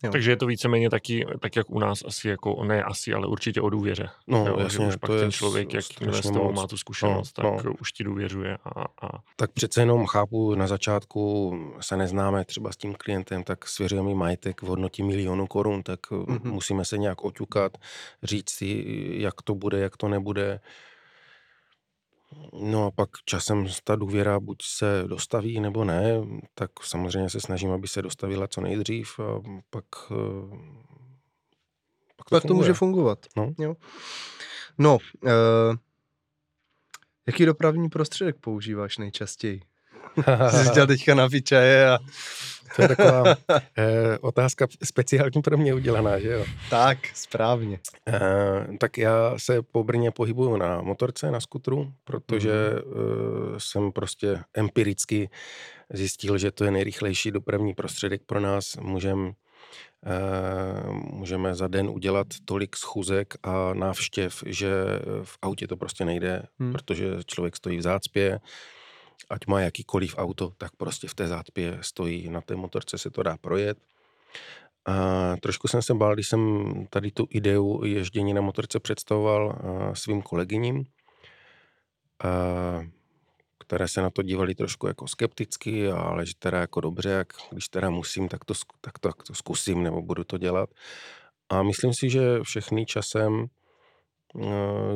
Jo. 0.04 0.12
Takže 0.12 0.32
je 0.32 0.38
to 0.38 0.46
víceméně 0.46 0.89
taky, 0.89 1.25
tak 1.39 1.56
jak 1.56 1.70
u 1.70 1.80
nás 1.80 2.04
asi 2.08 2.27
jako, 2.30 2.63
ne 2.63 2.84
asi, 2.84 3.13
ale 3.13 3.27
určitě 3.27 3.62
o 3.62 3.70
důvěře. 3.70 4.10
No, 4.27 4.46
jo, 4.48 4.58
jasně, 4.60 4.86
že 4.86 4.88
už 4.88 4.96
pak 4.96 5.08
to 5.08 5.13
je 5.13 5.22
ten 5.22 5.32
člověk, 5.32 5.74
jakmile 5.74 6.18
s 6.24 6.32
tebou 6.32 6.51
má 6.51 6.68
tu 6.68 6.77
zkušenost, 6.77 7.38
No, 7.38 7.56
tak 7.56 7.63
no. 7.66 7.74
už 7.82 7.92
ti 7.92 8.04
důvěřuje 8.04 8.58
a, 8.66 8.82
a 9.01 9.10
Tak 9.36 9.51
přece 9.51 9.82
jenom 9.82 10.06
chápu, 10.06 10.56
na 10.56 10.68
začátku 10.68 11.54
se 11.80 11.98
neznáme 11.98 12.46
třeba 12.46 12.72
s 12.72 12.77
tím 12.77 12.96
klientem, 12.96 13.44
tak 13.44 13.68
svěřuje 13.68 14.04
mi 14.04 14.13
majetek 14.13 14.62
v 14.62 14.66
hodnotě 14.66 15.04
milionu 15.04 15.48
korun, 15.48 15.84
tak 15.84 16.00
Mhm. 16.12 16.22
mm-hmm. 16.24 16.51
musíme 16.51 16.86
se 16.86 16.98
nějak 16.98 17.24
oťukat, 17.24 17.77
říct 18.24 18.50
si, 18.50 18.86
jak 19.18 19.42
to 19.42 19.56
bude, 19.56 19.80
jak 19.80 19.98
to 19.98 20.08
nebude. 20.08 20.60
No 22.53 22.86
a 22.86 22.91
pak 22.91 23.10
časem 23.25 23.67
ta 23.84 23.96
důvěra 23.96 24.39
buď 24.39 24.57
se 24.62 25.03
dostaví, 25.07 25.60
nebo 25.60 25.84
ne, 25.84 26.13
tak 26.53 26.72
samozřejmě 26.84 27.29
se 27.29 27.41
snažím, 27.41 27.72
aby 27.72 27.88
se 27.88 28.01
dostavila 28.01 28.48
co 28.48 28.62
nejdřív 28.62 29.19
a 29.19 29.41
pak, 29.69 29.86
eh, 30.12 30.57
pak 32.15 32.29
to 32.29 32.36
Pak 32.36 32.43
to 32.43 32.53
může 32.53 32.74
fungovat. 32.74 33.25
No. 33.38 33.53
Jo. 33.60 33.75
No, 34.77 34.98
uh, 35.24 35.31
jaký 37.27 37.46
dopravní 37.46 37.89
prostředek 37.89 38.36
používáš 38.39 38.98
nejčastěji? 38.98 39.62
Jsi 40.50 40.64
říkal 40.64 40.88
teďka 40.88 41.16
na 41.16 41.28
čaje 41.44 41.90
a 41.90 42.00
to 42.76 42.82
je 42.82 42.88
taková 42.88 43.24
eh, 43.78 44.18
otázka 44.22 44.68
speciálně 44.84 45.42
pro 45.44 45.58
mě 45.58 45.74
udělaná, 45.74 46.20
že 46.20 46.32
jo? 46.32 46.46
tak, 46.70 46.98
správně. 47.14 47.80
Eh, 48.08 48.68
tak 48.80 48.98
já 48.98 49.34
se 49.38 49.62
po 49.62 49.84
Brně 49.84 50.12
pohybuju 50.12 50.58
na 50.58 50.82
motorce, 50.82 51.32
na 51.32 51.40
skutru, 51.40 51.94
protože 52.04 52.52
eh, 52.52 52.82
jsem 53.58 53.92
prostě 53.92 54.40
empiricky 54.54 55.30
zjistil, 55.94 56.38
že 56.38 56.52
to 56.52 56.64
je 56.64 56.72
nejrychlejší 56.72 57.32
dopravní 57.32 57.74
prostředek 57.74 58.22
pro 58.26 58.40
nás. 58.40 58.78
Můžem, 58.82 59.32
eh, 60.06 60.90
můžeme 61.14 61.56
za 61.56 61.68
den 61.68 61.90
udělat 61.90 62.28
tolik 62.46 62.76
schůzek 62.76 63.34
a 63.44 63.74
návštěv, 63.74 64.44
že 64.46 64.70
v 65.24 65.38
autě 65.42 65.68
to 65.68 65.78
prostě 65.78 66.06
nejde, 66.06 66.44
Hmm. 66.60 66.72
protože 66.72 67.06
člověk 67.26 67.56
stojí 67.56 67.78
v 67.78 67.82
zácpě, 67.82 68.40
ať 69.30 69.48
má 69.48 69.62
jakýkoliv 69.62 70.16
auto, 70.18 70.52
tak 70.58 70.76
prostě 70.76 71.08
v 71.08 71.14
té 71.16 71.28
zácpě 71.28 71.78
stojí, 71.82 72.30
na 72.30 72.42
té 72.42 72.56
motorce 72.56 72.98
se 72.98 73.10
to 73.10 73.24
dá 73.24 73.38
projet. 73.38 73.78
A 74.86 75.36
trošku 75.42 75.68
jsem 75.68 75.82
se 75.82 75.94
bál, 75.94 76.14
když 76.14 76.28
jsem 76.28 76.64
tady 76.90 77.12
tu 77.12 77.28
ideu 77.30 77.84
ježdění 77.86 78.34
na 78.34 78.42
motorce 78.42 78.80
představoval 78.80 79.60
svým 79.94 80.22
kolegyním, 80.22 80.86
a, 82.24 82.30
které 83.60 83.88
se 83.88 84.02
na 84.02 84.10
to 84.10 84.22
dívali 84.22 84.56
trošku 84.56 84.88
jako 84.88 85.08
skepticky, 85.08 85.92
ale 85.92 86.26
že 86.26 86.34
teda 86.40 86.60
jako 86.60 86.82
dobře, 86.82 87.10
jak 87.10 87.28
když 87.52 87.68
teda 87.68 87.90
musím, 87.90 88.28
tak 88.28 88.46
to, 88.46 88.54
tak 88.82 89.00
to, 89.00 89.10
tak 89.10 89.24
to 89.24 89.36
zkusím 89.36 89.84
nebo 89.84 90.02
budu 90.02 90.24
to 90.24 90.38
dělat. 90.38 90.70
A 91.50 91.64
myslím 91.64 91.94
si, 91.94 92.10
že 92.10 92.40
všechny 92.44 92.86
časem 92.86 93.46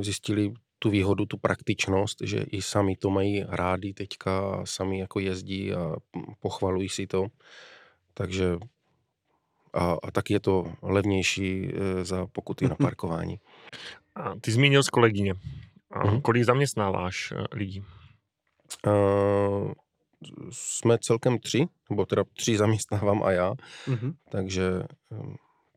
zjistili 0.02 0.54
tu 0.82 0.90
výhodu, 0.90 1.26
tu 1.26 1.38
praktičnost, 1.38 2.18
že 2.24 2.38
i 2.38 2.62
sami 2.62 2.96
to 2.96 3.10
mají 3.10 3.44
rádi 3.48 3.94
teďka, 3.94 4.66
sami 4.66 5.00
jako 5.00 5.20
jezdí 5.20 5.74
a 5.74 5.96
pochvalují 6.40 6.90
si 6.90 7.08
to. 7.08 7.26
Takže 8.14 8.58
a, 9.74 9.96
a 10.04 10.12
taky 10.12 10.34
je 10.34 10.40
to 10.40 10.74
levnější 10.82 11.70
eh, 11.74 12.06
za 12.06 12.28
pokuty 12.28 12.68
na 12.68 12.76
parkování. 12.76 13.40
A 14.16 14.34
ty 14.42 14.52
zmínil 14.52 14.84
z 14.84 14.90
kolegyně. 14.90 15.34
A 15.92 16.08
Mhm. 16.08 16.22
kolik 16.22 16.44
zaměstnáváš 16.44 17.32
eh, 17.32 17.44
lidí? 17.56 17.84
Uh, 18.88 19.72
jsme 20.52 20.98
celkem 21.02 21.40
tři, 21.40 21.66
nebo 21.90 22.06
teda 22.06 22.24
tři 22.38 22.58
zaměstnávám 22.58 23.24
a 23.24 23.32
já, 23.32 23.54
Mhm. 23.88 24.14
takže, 24.32 24.84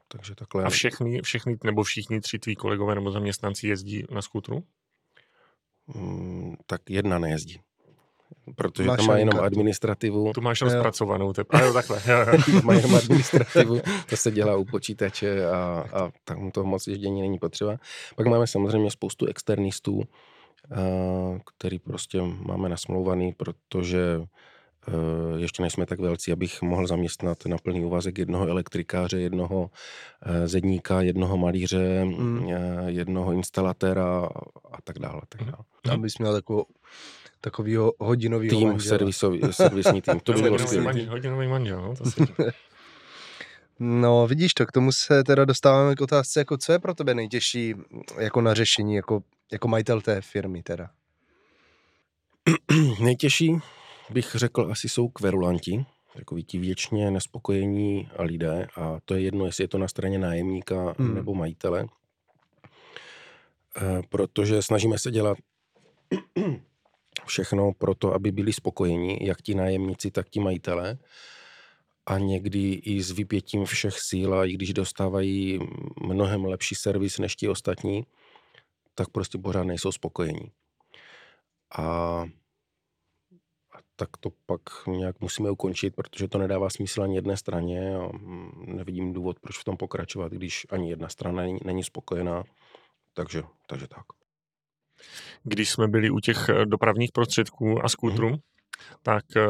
takže 0.09 0.35
takhle. 0.35 0.65
A 0.65 0.71
všechny, 0.71 1.23
všechny 1.23 1.57
nebo 1.65 1.83
všichni 1.83 2.21
tři 2.21 2.39
tví 2.39 2.57
kolegové 2.57 2.95
nebo 2.95 3.11
zaměstnanci 3.11 3.69
jezdí 3.69 4.05
na 4.11 4.23
skutru? 4.23 4.65
Mm, 5.95 6.55
tak 6.67 6.81
jedna 6.91 7.19
nejezdí. 7.19 7.61
Protože 8.57 8.89
Máš 8.89 8.97
tam 8.97 9.07
má 9.07 9.17
jenom 9.19 9.33
kartu. 9.33 9.45
administrativu. 9.47 10.33
Tu 10.33 10.41
máš 10.41 10.61
Jo. 10.61 10.65
rozpracovanou. 10.69 11.33
Te... 11.33 11.43
A 11.51 11.61
jo, 11.61 11.73
takhle. 11.73 12.03
Má 12.65 12.75
jenom 12.75 12.95
administrativu, 12.95 13.81
to 14.09 14.17
se 14.17 14.31
dělá 14.31 14.57
u 14.57 14.65
počítače 14.65 15.47
a, 15.47 15.85
a 15.93 16.11
tam 16.25 16.51
to 16.51 16.65
moc 16.65 16.87
ježdění 16.87 17.21
není 17.21 17.39
potřeba. 17.39 17.77
Pak 18.17 18.27
máme 18.27 18.47
samozřejmě 18.47 18.91
spoustu 18.91 19.27
externistů, 19.27 20.03
který 21.57 21.79
prostě 21.79 22.23
máme 22.23 22.69
nasmlouvaný, 22.69 23.33
protože 23.33 24.21
ještě 25.37 25.63
nejsme 25.63 25.87
tak 25.87 26.01
velcí, 26.01 26.33
abych 26.33 26.63
mohl 26.63 26.87
zaměstnat 26.87 27.47
na 27.47 27.59
plný 27.59 27.85
úvazek 27.85 28.19
jednoho 28.19 28.47
elektrikáře, 28.47 29.21
jednoho 29.21 29.71
eh, 30.23 30.49
zedníka, 30.49 31.03
jednoho 31.03 31.37
malíře, 31.37 32.05
Mm. 32.05 32.49
eh, 32.53 32.85
jednoho 32.91 33.33
instalatéra 33.33 34.29
a 34.73 34.83
tak 34.85 34.99
dále. 34.99 35.21
A 35.23 35.27
tak 35.29 35.43
dále. 35.43 35.65
Abys 35.91 36.19
měl 36.19 36.33
takovou, 36.33 36.65
takovýho 37.41 37.93
hodinovýho 38.01 38.59
Tým, 38.59 38.69
manžela. 38.69 38.99
servisový, 38.99 39.41
servisní 39.51 40.03
tým, 40.03 40.21
to 40.21 40.33
by 40.33 40.43
bylo 40.43 40.51
Hodinový 40.53 40.67
skvělé. 40.69 40.85
manžel, 40.85 41.11
hodinový 41.11 41.49
manžel, 41.49 41.81
no, 41.83 41.97
to 41.97 42.05
si... 42.11 42.21
No, 43.79 44.27
vidíš 44.27 44.55
to, 44.55 44.67
k 44.67 44.73
tomu 44.73 44.93
se 44.93 45.25
teda 45.25 45.45
dostáváme 45.45 45.95
k 45.95 46.01
otázce, 46.01 46.41
jako 46.41 46.57
co 46.57 46.73
je 46.73 46.79
pro 46.79 46.95
tebe 46.95 47.15
nejtěžší 47.15 47.75
jako 48.19 48.41
na 48.41 48.55
řešení, 48.55 48.95
jako, 48.95 49.23
jako 49.53 49.69
majitel 49.69 50.01
té 50.01 50.21
firmy 50.21 50.63
teda. 50.63 50.91
Nejtěžší 53.01 53.57
bych 54.15 54.35
řekl 54.35 54.69
asi 54.71 54.89
jsou 54.89 55.09
kverulanti, 55.09 55.87
takový 56.17 56.45
ti 56.45 56.59
věčně 56.59 57.11
nespokojení 57.11 58.09
lidé 58.19 58.67
a 58.77 58.99
to 59.05 59.15
je 59.15 59.21
jedno, 59.21 59.47
jestli 59.47 59.65
je 59.65 59.69
to 59.69 59.79
na 59.79 59.89
straně 59.89 60.19
nájemníka 60.19 60.95
Hmm. 60.99 61.15
nebo 61.15 61.35
majitele, 61.35 61.87
Eh, 63.77 64.03
protože 64.09 64.63
snažíme 64.63 64.99
se 64.99 65.11
dělat 65.11 65.39
všechno 67.27 67.73
pro 67.73 67.95
to, 67.95 68.15
aby 68.15 68.33
byli 68.33 68.53
spokojeni, 68.53 69.19
jak 69.23 69.43
ti 69.43 69.55
nájemníci, 69.55 70.11
tak 70.11 70.31
ti 70.31 70.41
majitele 70.41 70.99
a 72.07 72.19
někdy 72.19 72.73
i 72.73 73.03
s 73.03 73.11
vypětím 73.11 73.65
všech 73.65 74.01
síl 74.01 74.35
a 74.35 74.45
i 74.45 74.53
když 74.53 74.73
dostávají 74.73 75.59
mnohem 76.07 76.45
lepší 76.45 76.75
servis 76.75 77.19
než 77.19 77.37
ti 77.37 77.49
ostatní, 77.49 78.07
tak 78.95 79.09
prostě 79.09 79.39
pořád 79.39 79.65
nejsou 79.65 79.93
spokojení. 79.93 80.51
A 81.79 81.83
a 81.83 82.25
tak 83.97 84.09
to 84.21 84.31
pak 84.47 84.61
nějak 84.87 85.21
musíme 85.21 85.51
ukončit, 85.51 85.95
protože 85.97 86.29
to 86.29 86.39
nedává 86.39 86.71
smysl 86.71 87.03
ani 87.03 87.15
jedné 87.15 87.37
straně 87.37 87.97
a 87.97 88.09
mm, 88.13 88.65
nevidím 88.67 89.13
důvod, 89.13 89.41
proč 89.41 89.59
v 89.59 89.65
tom 89.65 89.77
pokračovat, 89.77 90.33
když 90.33 90.67
ani 90.71 90.91
jedna 90.91 91.09
strana 91.09 91.43
není, 91.43 91.59
není 91.65 91.85
spokojená. 91.85 92.43
Takže, 93.15 93.43
takže 93.69 93.89
tak. 93.89 94.05
Když 95.43 95.71
jsme 95.71 95.89
byli 95.89 96.11
u 96.11 96.19
těch 96.19 96.49
eh, 96.49 96.67
dopravních 96.67 97.13
prostředků 97.13 97.85
a 97.85 97.89
skútrů, 97.89 98.37
tak 99.03 99.25
eh, 99.37 99.43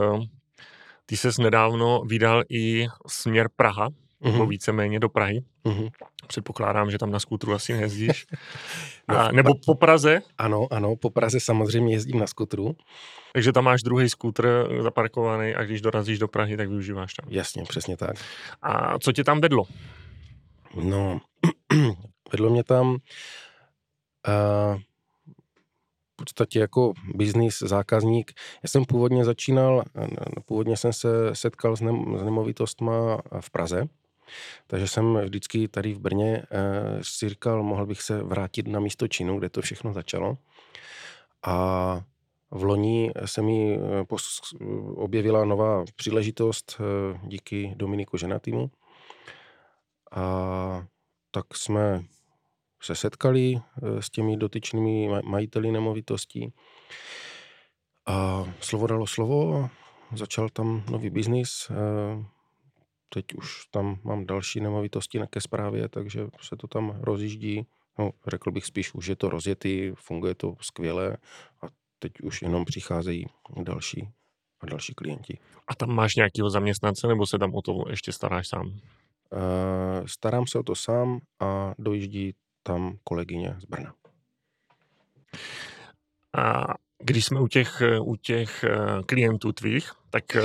ty 1.07 1.17
ses 1.17 1.39
nedávno 1.39 2.01
vydal 2.01 2.43
i 2.51 2.87
směr 3.07 3.49
Praha, 3.57 3.89
nebo 4.25 4.38
Mhm. 4.38 4.49
víceméně 4.49 5.00
do 5.00 5.09
Prahy. 5.09 5.45
Mhm. 5.64 5.88
Předpokládám, 6.26 6.90
že 6.90 6.99
tam 6.99 7.11
na 7.11 7.21
skútru 7.21 7.52
asi 7.52 7.73
nejezdíš. 7.73 8.26
No, 9.09 9.19
A, 9.19 9.33
nebo 9.33 9.54
po 9.66 9.75
Praze, 9.75 10.21
Ano, 10.38 10.66
ano, 10.71 10.97
po 10.97 11.11
Praze 11.11 11.40
samozřejmě 11.40 11.95
jezdím 11.95 12.19
na 12.21 12.26
skutru. 12.26 12.76
takže 13.35 13.52
tam 13.52 13.64
máš 13.64 13.83
druhý 13.83 14.09
skútr 14.09 14.47
eh, 14.78 14.83
zaparkovaný 14.83 15.54
a 15.54 15.64
když 15.64 15.81
dorazíš 15.81 16.19
do 16.19 16.28
Prahy, 16.28 16.57
tak 16.57 16.69
využíváš 16.69 17.14
tam. 17.14 17.26
Jasně, 17.33 17.62
přesně 17.62 17.97
tak. 17.97 18.16
A 18.62 18.99
co 18.99 19.12
tě 19.12 19.25
tam 19.25 19.40
vedlo? 19.40 19.64
No, 20.83 21.21
vedlo 22.33 22.50
mě 22.50 22.64
tam 22.64 22.90
uh, 22.93 22.99
v 26.12 26.16
podstatě 26.16 26.59
jako 26.59 26.93
biznis, 27.14 27.59
zákazník. 27.59 28.33
Já 28.62 28.69
jsem 28.69 28.85
původně 28.85 29.25
začínal, 29.25 29.83
eh, 29.97 30.07
původně 30.47 30.76
jsem 30.76 30.93
se 30.93 31.09
setkal 31.35 31.76
s, 31.76 31.81
nem, 31.81 32.19
s 32.19 32.23
nemovitostma 32.23 32.93
v 33.40 33.50
Praze, 33.50 33.85
takže 34.66 34.88
jsem 34.88 35.16
vždycky 35.16 35.69
tady 35.69 35.93
v 35.93 35.99
Brně 35.99 36.43
uh, 36.50 37.00
si 37.02 37.28
říkal, 37.28 37.62
mohl 37.62 37.87
bych 37.87 38.02
se 38.02 38.23
vrátit 38.23 38.69
na 38.69 38.81
místo 38.81 39.09
činu, 39.09 39.38
kde 39.38 39.49
to 39.49 39.61
všechno 39.62 39.93
začalo. 39.93 40.38
A 41.47 42.00
v 42.54 42.64
loni 42.64 43.12
se 43.25 43.43
mi 43.43 43.78
eh, 43.78 44.04
objevila 44.95 45.45
nová 45.45 45.85
příležitost 45.97 46.81
eh, 46.81 47.21
díky 47.23 47.73
Dominiku 47.76 48.16
Ženatýmu. 48.16 48.71
A 50.12 50.87
tak 51.31 51.57
jsme 51.57 52.04
se 52.83 52.95
setkali 52.95 53.54
eh, 53.57 54.02
s 54.02 54.11
těmi 54.11 54.37
dotyčnými 54.37 55.09
maj- 55.09 55.23
majiteli 55.25 55.73
nemovitostí. 55.73 56.52
A 58.07 58.45
slovo 58.61 58.87
dalo 58.87 59.07
slovo 59.07 59.71
začal 60.14 60.49
tam 60.49 60.83
nový 60.90 61.11
biznis. 61.11 61.71
Teď 63.14 63.25
už 63.35 63.66
tam 63.71 63.99
mám 64.04 64.26
další 64.26 64.61
nemovitosti 64.61 65.21
ke 65.30 65.40
správě, 65.40 65.88
takže 65.88 66.26
se 66.40 66.56
to 66.56 66.66
tam 66.66 66.97
rozjíždí 67.00 67.66
No, 67.99 68.11
řekl 68.26 68.50
bych 68.50 68.64
spíš, 68.64 68.94
už 68.94 69.06
je 69.06 69.16
to 69.16 69.28
rozjetý, 69.28 69.92
funguje 69.94 70.35
to 70.35 70.56
skvěle 70.61 71.16
a 71.62 71.66
teď 71.99 72.12
už 72.23 72.42
jenom 72.42 72.64
přicházejí 72.64 73.26
další 73.62 74.09
a 74.61 74.66
další 74.66 74.94
klienti. 74.94 75.38
A 75.68 75.75
tam 75.75 75.94
máš 75.94 76.14
nějakého 76.16 76.50
zaměstnance, 76.50 77.06
nebo 77.06 77.26
se 77.26 77.38
tam 77.38 77.54
o 77.54 77.62
to 77.62 77.85
ještě 77.90 78.12
staráš 78.12 78.49
sám? 78.49 78.66
Uh, 78.66 80.06
starám 80.06 80.47
se 80.47 80.59
o 80.59 80.62
to 80.62 80.75
sám 80.75 81.21
a 81.40 81.75
dojíždí 81.78 82.35
tam 82.62 82.99
kolegyně 83.04 83.56
z 83.59 83.64
Brna. 83.64 83.94
A 86.37 86.75
když 86.99 87.25
jsme 87.25 87.40
u 87.40 87.49
těch, 87.49 87.83
u 88.00 88.16
těch 88.16 88.64
eh, 88.64 89.02
klientů 89.06 89.52
tvých, 89.52 89.90
tak, 90.11 90.37
eh, 90.37 90.42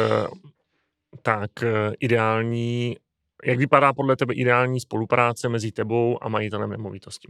tak 1.22 1.64
eh, 1.64 1.94
ideální, 2.00 2.98
jak 3.46 3.58
vypadá 3.58 3.94
podle 3.94 4.16
tebe 4.16 4.34
ideální 4.34 4.80
spolupráce 4.80 5.50
mezi 5.50 5.72
tebou 5.72 6.24
a 6.24 6.30
majitelem 6.30 6.70
nemovitosti? 6.70 7.28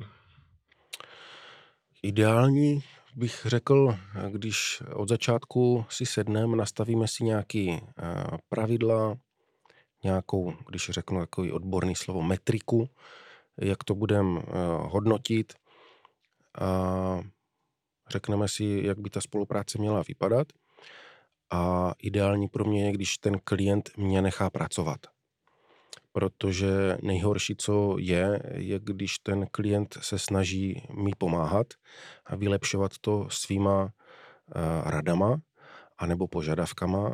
Ideální 2.04 2.84
bych 3.16 3.42
řekl, 3.46 3.96
když 4.30 4.84
od 4.94 5.10
začátku 5.10 5.86
si 5.90 6.06
sedneme, 6.06 6.58
nastavíme 6.58 7.08
si 7.08 7.24
nějaké 7.24 7.80
pravidla, 8.50 9.18
nějakou, 10.04 10.54
když 10.70 10.90
řeknu 10.90 11.20
takový 11.20 11.52
odborný 11.52 11.96
slovo, 11.96 12.22
metriku, 12.22 12.90
jak 13.58 13.84
to 13.84 13.96
budeme 13.96 14.42
hodnotit. 14.80 15.54
A 16.60 17.20
řekneme 18.10 18.48
si, 18.48 18.82
jak 18.84 19.00
by 19.00 19.10
ta 19.10 19.22
spolupráce 19.22 19.78
měla 19.78 20.04
vypadat. 20.08 20.48
A 21.52 21.94
ideální 22.00 22.48
pro 22.48 22.66
mě 22.66 22.86
je, 22.86 22.92
když 22.92 23.18
ten 23.18 23.40
klient 23.44 23.90
mě 23.98 24.22
nechá 24.22 24.50
pracovat. 24.50 25.00
Protože 26.12 26.98
nejhorší, 27.02 27.56
co 27.56 27.96
je, 28.00 28.42
je, 28.54 28.80
když 28.80 29.20
ten 29.20 29.48
klient 29.52 29.98
se 30.02 30.20
snaží 30.20 30.88
mi 30.94 31.12
pomáhat 31.18 31.68
a 32.26 32.36
vylepšovat 32.36 32.92
to 33.02 33.28
svýma 33.30 33.84
uh, 33.84 33.92
radama 34.86 35.42
anebo 35.98 36.28
požadavkama 36.28 37.14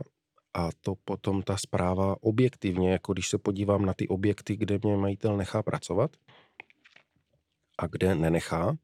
a 0.54 0.70
to 0.82 0.96
potom 1.06 1.44
ta 1.44 1.58
zpráva 1.58 2.16
objektivně, 2.22 2.92
jako 2.92 3.14
když 3.14 3.30
se 3.30 3.38
podívám 3.38 3.86
na 3.86 3.94
ty 3.94 4.08
objekty, 4.08 4.56
kde 4.56 4.80
mě 4.84 4.98
majitel 4.98 5.38
nechá 5.38 5.64
pracovat 5.64 6.12
a 7.78 7.88
kde 7.88 8.16
nenechá, 8.16 8.76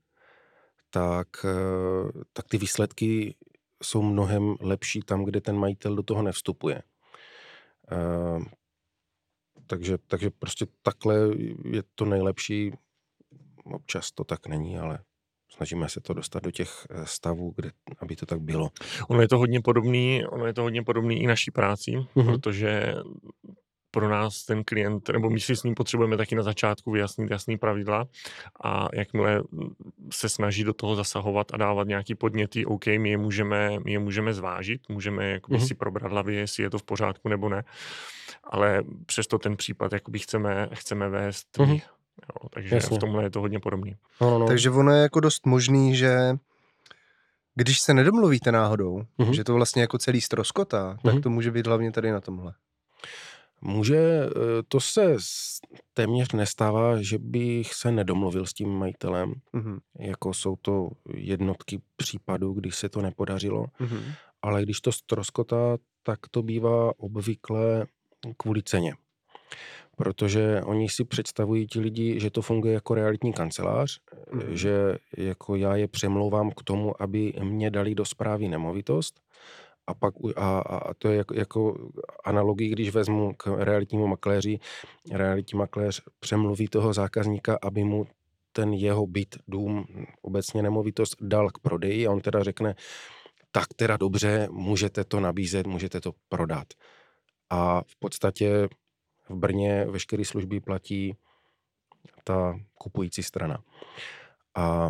tak, 0.89 1.27
eh, 1.45 2.23
tak 2.33 2.47
ty 2.47 2.57
výsledky 2.57 3.35
jsou 3.81 4.01
mnohem 4.01 4.55
lepší 4.59 4.99
tam, 4.99 5.23
kde 5.25 5.41
ten 5.41 5.57
majitel 5.57 5.95
do 5.95 6.03
toho 6.03 6.21
nevstupuje. 6.21 6.81
Uh, 7.91 8.43
takže, 9.67 9.97
takže 10.07 10.29
prostě 10.29 10.65
takhle 10.81 11.15
je 11.71 11.83
to 11.95 12.05
nejlepší. 12.05 12.71
Občas 13.63 14.11
to 14.11 14.23
tak 14.23 14.47
není, 14.47 14.79
ale 14.79 14.99
snažíme 15.51 15.89
se 15.89 16.01
to 16.01 16.13
dostat 16.13 16.43
do 16.43 16.51
těch 16.51 16.87
eh, 16.89 17.05
stavů, 17.05 17.53
kde, 17.55 17.71
aby 17.99 18.15
to 18.15 18.25
tak 18.25 18.41
bylo. 18.41 18.69
Ono 19.07 19.21
je 19.21 19.27
to 19.27 19.37
hodně 19.37 19.61
podobný, 19.61 20.25
ono 20.25 20.45
je 20.45 20.53
to 20.53 20.61
hodně 20.61 20.83
podobný 20.83 21.21
i 21.23 21.27
naší 21.27 21.51
práci, 21.51 21.91
mm-hmm. 21.91 22.25
protože 22.25 22.95
pro 23.91 24.09
nás 24.09 24.45
ten 24.45 24.63
klient, 24.63 25.09
nebo 25.09 25.29
my 25.29 25.39
si 25.39 25.55
s 25.55 25.63
ním 25.63 25.75
potřebujeme 25.75 26.17
taky 26.17 26.35
na 26.35 26.43
začátku 26.43 26.91
vyjasnit 26.91 27.31
jasný 27.31 27.57
pravidla 27.57 28.07
a 28.63 28.87
jakmile 28.93 29.43
se 30.13 30.29
snaží 30.29 30.63
do 30.63 30.73
toho 30.73 30.95
zasahovat 30.95 31.47
a 31.53 31.57
dávat 31.57 31.87
nějaký 31.87 32.15
podněty, 32.15 32.65
OK, 32.65 32.85
my 32.85 33.09
je 33.09 33.17
můžeme, 33.17 33.79
my 33.85 33.91
je 33.91 33.99
můžeme 33.99 34.33
zvážit, 34.33 34.81
můžeme 34.89 35.29
jakoby 35.29 35.57
mm-hmm. 35.57 35.67
si 35.67 35.75
probrat 35.75 36.11
hlavě, 36.11 36.39
jestli 36.39 36.63
je 36.63 36.69
to 36.69 36.77
v 36.77 36.83
pořádku 36.83 37.29
nebo 37.29 37.49
ne, 37.49 37.63
ale 38.43 38.83
přesto 39.05 39.37
ten 39.37 39.57
případ 39.57 39.93
jakoby 39.93 40.19
chceme, 40.19 40.69
chceme 40.73 41.09
vést 41.09 41.57
mm-hmm. 41.57 41.81
Jo, 42.21 42.49
takže 42.53 42.75
Jasně. 42.75 42.97
v 42.97 42.99
tomhle 42.99 43.23
je 43.23 43.29
to 43.29 43.39
hodně 43.39 43.59
podobný. 43.59 43.95
No, 44.21 44.29
no, 44.29 44.39
no. 44.39 44.47
Takže 44.47 44.69
ono 44.69 44.91
je 44.91 45.01
jako 45.01 45.19
dost 45.19 45.45
možný, 45.45 45.95
že 45.95 46.17
když 47.55 47.79
se 47.79 47.93
nedomluvíte 47.93 48.51
náhodou, 48.51 49.01
mm-hmm. 49.19 49.31
že 49.31 49.43
to 49.43 49.53
vlastně 49.53 49.81
jako 49.81 49.97
celý 49.97 50.21
stroskota, 50.21 50.97
tak 51.03 51.13
mm-hmm. 51.15 51.21
to 51.21 51.29
může 51.29 51.51
být 51.51 51.67
hlavně 51.67 51.91
tady 51.91 52.11
na 52.11 52.21
tomhle. 52.21 52.53
Může, 53.61 53.97
eh, 53.97 54.29
to 54.67 54.79
se 54.79 55.15
téměř 55.93 56.31
nestává, 56.31 57.01
že 57.01 57.17
bych 57.17 57.73
se 57.73 57.91
nedomluvil 57.91 58.45
s 58.45 58.53
tím 58.53 58.69
majitelem. 58.69 59.33
Mm-hmm. 59.53 59.79
Jako 59.99 60.33
jsou 60.33 60.55
to 60.55 60.89
jednotky 61.13 61.81
případů, 61.95 62.53
kdy 62.53 62.71
se 62.71 62.89
to 62.89 63.01
nepodařilo. 63.01 63.65
Mm-hmm. 63.79 64.13
Ale 64.41 64.63
když 64.63 64.81
to 64.81 64.91
stroskotá, 64.91 65.77
tak 66.03 66.19
to 66.31 66.43
bývá 66.43 66.99
obvykle 66.99 67.85
kvůli 68.37 68.63
ceně. 68.63 68.95
Protože 69.95 70.61
oni 70.65 70.89
si 70.89 71.03
představují 71.03 71.67
ti 71.67 71.79
lidi, 71.79 72.19
že 72.19 72.29
to 72.29 72.41
funguje 72.41 72.73
jako 72.73 72.93
realitní 72.93 73.33
kancelář, 73.33 73.99
mm-hmm. 74.33 74.51
že 74.51 74.97
jako 75.17 75.55
já 75.55 75.75
je 75.75 75.87
přemlouvám 75.87 76.51
k 76.51 76.63
tomu, 76.63 77.01
aby 77.01 77.33
mě 77.43 77.71
dali 77.71 77.95
do 77.95 78.05
zprávy 78.05 78.47
nemovitost 78.47 79.21
a 79.87 79.93
pak 79.93 80.13
a, 80.35 80.59
a 80.59 80.93
to 80.93 81.09
je 81.09 81.17
jako, 81.17 81.33
jako 81.33 81.89
analogii, 82.25 82.69
když 82.69 82.89
vezmu 82.89 83.33
k 83.37 83.47
realitnímu 83.47 84.07
makléři, 84.07 84.59
realitní 85.11 85.57
makléř 85.57 86.01
přemluví 86.19 86.67
toho 86.67 86.93
zákazníka, 86.93 87.57
aby 87.61 87.83
mu 87.83 88.07
ten 88.51 88.73
jeho 88.73 89.07
byt, 89.07 89.37
dům, 89.47 89.85
obecně 90.21 90.61
nemovitost 90.63 91.15
dal 91.21 91.49
k 91.49 91.59
prodeji 91.59 92.07
a 92.07 92.11
on 92.11 92.21
teda 92.21 92.43
řekne, 92.43 92.75
tak 93.51 93.67
teda 93.75 93.97
dobře, 93.97 94.47
můžete 94.51 95.03
to 95.03 95.19
nabízet, 95.19 95.67
můžete 95.67 96.01
to 96.01 96.11
prodat. 96.29 96.67
A 97.49 97.81
v 97.87 97.95
podstatě 97.95 98.67
v 99.29 99.35
Brně 99.35 99.85
veškeré 99.89 100.25
služby 100.25 100.59
platí 100.59 101.15
ta 102.23 102.59
kupující 102.73 103.23
strana. 103.23 103.63
A 104.55 104.89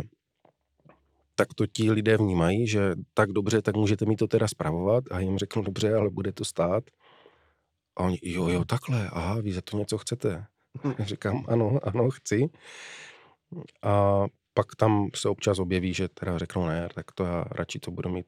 tak 1.34 1.54
to 1.54 1.66
ti 1.66 1.90
lidé 1.90 2.16
vnímají, 2.16 2.66
že 2.66 2.94
tak 3.14 3.32
dobře, 3.32 3.62
tak 3.62 3.76
můžete 3.76 4.04
mi 4.04 4.16
to 4.16 4.26
teda 4.26 4.48
spravovat 4.48 5.04
a 5.10 5.20
jim 5.20 5.38
řeknu, 5.38 5.62
dobře, 5.62 5.94
ale 5.94 6.10
bude 6.10 6.32
to 6.32 6.44
stát. 6.44 6.84
A 7.96 8.00
oni, 8.00 8.18
jo, 8.22 8.48
jo, 8.48 8.64
takhle, 8.64 9.08
aha, 9.08 9.40
vy 9.40 9.52
za 9.52 9.60
to 9.60 9.78
něco 9.78 9.98
chcete. 9.98 10.46
Říkám, 10.98 11.44
ano, 11.48 11.80
ano, 11.82 12.10
chci. 12.10 12.48
A 13.82 14.24
pak 14.54 14.66
tam 14.76 15.08
se 15.14 15.28
občas 15.28 15.58
objeví, 15.58 15.94
že 15.94 16.08
teda 16.08 16.38
řeknou 16.38 16.66
ne, 16.66 16.88
tak 16.94 17.12
to 17.12 17.24
já 17.24 17.44
radši 17.50 17.78
to 17.78 17.90
budu 17.90 18.10
mít 18.10 18.26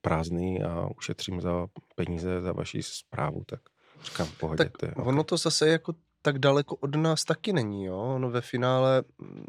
prázdný 0.00 0.62
a 0.62 0.88
ušetřím 0.96 1.40
za 1.40 1.66
peníze 1.94 2.40
za 2.40 2.52
vaši 2.52 2.82
zprávu, 2.82 3.42
tak 3.46 3.60
říkám, 4.02 4.28
pohodě. 4.40 4.64
Tak 4.64 4.78
to 4.78 4.86
je, 4.86 4.94
ono 4.94 5.24
to 5.24 5.36
zase 5.36 5.68
jako 5.68 5.94
tak 6.22 6.38
daleko 6.38 6.76
od 6.76 6.94
nás 6.94 7.24
taky 7.24 7.52
není, 7.52 7.84
jo. 7.84 8.18
No 8.18 8.30
ve 8.30 8.40
finále, 8.40 9.02
mm, 9.18 9.44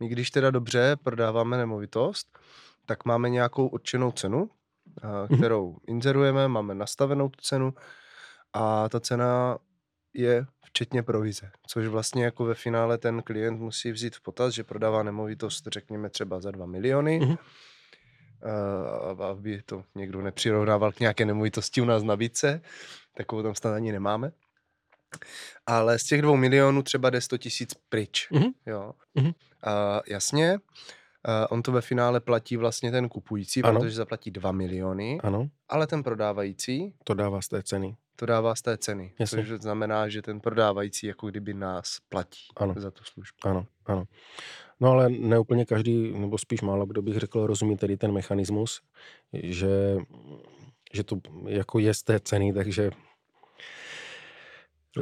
my 0.00 0.08
když 0.08 0.30
teda 0.30 0.50
dobře 0.50 0.96
prodáváme 1.02 1.56
nemovitost, 1.56 2.38
tak 2.86 3.04
máme 3.04 3.30
nějakou 3.30 3.68
určenou 3.68 4.12
cenu, 4.12 4.50
mhm. 5.02 5.38
kterou 5.38 5.76
inzerujeme, 5.86 6.48
máme 6.48 6.74
nastavenou 6.74 7.28
tu 7.28 7.40
cenu 7.40 7.74
a 8.52 8.88
ta 8.88 9.00
cena 9.00 9.58
je 10.14 10.46
včetně 10.64 11.02
provize, 11.02 11.50
což 11.66 11.86
vlastně 11.86 12.24
jako 12.24 12.44
ve 12.44 12.54
finále 12.54 12.98
ten 12.98 13.22
klient 13.22 13.60
musí 13.60 13.92
vzít 13.92 14.16
v 14.16 14.20
potaz, 14.20 14.54
že 14.54 14.64
prodává 14.64 15.02
nemovitost, 15.02 15.66
řekněme 15.66 16.10
třeba 16.10 16.40
za 16.40 16.50
2 16.50 16.66
miliony, 16.66 17.20
mm-hmm. 17.20 17.38
aby 19.30 19.62
to 19.62 19.84
někdo 19.94 20.22
nepřirovnával 20.22 20.92
k 20.92 21.00
nějaké 21.00 21.24
nemovitosti 21.24 21.80
u 21.80 21.84
nás 21.84 22.02
na 22.02 22.08
nabídce, 22.08 22.60
takovou 23.16 23.42
tam 23.42 23.54
snad 23.54 23.74
ani 23.74 23.92
nemáme. 23.92 24.32
Ale 25.66 25.98
z 25.98 26.04
těch 26.04 26.22
dvou 26.22 26.36
milionů 26.36 26.82
třeba 26.82 27.10
jde 27.10 27.20
100 27.20 27.38
tisíc 27.38 27.74
pryč. 27.88 28.28
Mm-hmm. 28.32 28.52
Jo. 28.66 28.92
Mm-hmm. 29.16 29.34
A 29.62 30.00
jasně, 30.08 30.58
a 31.24 31.50
on 31.50 31.62
to 31.62 31.72
ve 31.72 31.80
finále 31.80 32.20
platí 32.20 32.56
vlastně 32.56 32.90
ten 32.90 33.08
kupující, 33.08 33.62
ano. 33.62 33.80
protože 33.80 33.96
zaplatí 33.96 34.30
2 34.30 34.52
miliony, 34.52 35.20
ano. 35.22 35.48
ale 35.68 35.86
ten 35.86 36.02
prodávající... 36.02 36.94
To 37.04 37.14
dává 37.14 37.40
z 37.40 37.48
té 37.48 37.62
ceny. 37.62 37.96
To 38.16 38.26
dává 38.26 38.54
z 38.54 38.62
té 38.62 38.78
ceny, 38.78 39.12
Jasně. 39.18 39.38
což 39.38 39.48
znamená, 39.48 40.08
že 40.08 40.22
ten 40.22 40.40
prodávající 40.40 41.06
jako 41.06 41.26
kdyby 41.26 41.54
nás 41.54 41.98
platí 42.08 42.40
ano. 42.56 42.74
za 42.76 42.90
tu 42.90 43.04
službu. 43.04 43.36
Ano, 43.44 43.66
ano. 43.86 44.04
No 44.80 44.90
ale 44.90 45.08
neúplně 45.08 45.64
každý, 45.64 46.12
nebo 46.18 46.38
spíš 46.38 46.62
málo 46.62 46.86
kdo 46.86 47.02
bych 47.02 47.16
řekl, 47.16 47.46
rozumí 47.46 47.76
tedy 47.76 47.96
ten 47.96 48.12
mechanismus, 48.12 48.80
že, 49.32 49.96
že 50.92 51.04
to 51.04 51.20
jako 51.46 51.78
je 51.78 51.94
z 51.94 52.02
té 52.02 52.20
ceny, 52.20 52.52
takže 52.52 52.90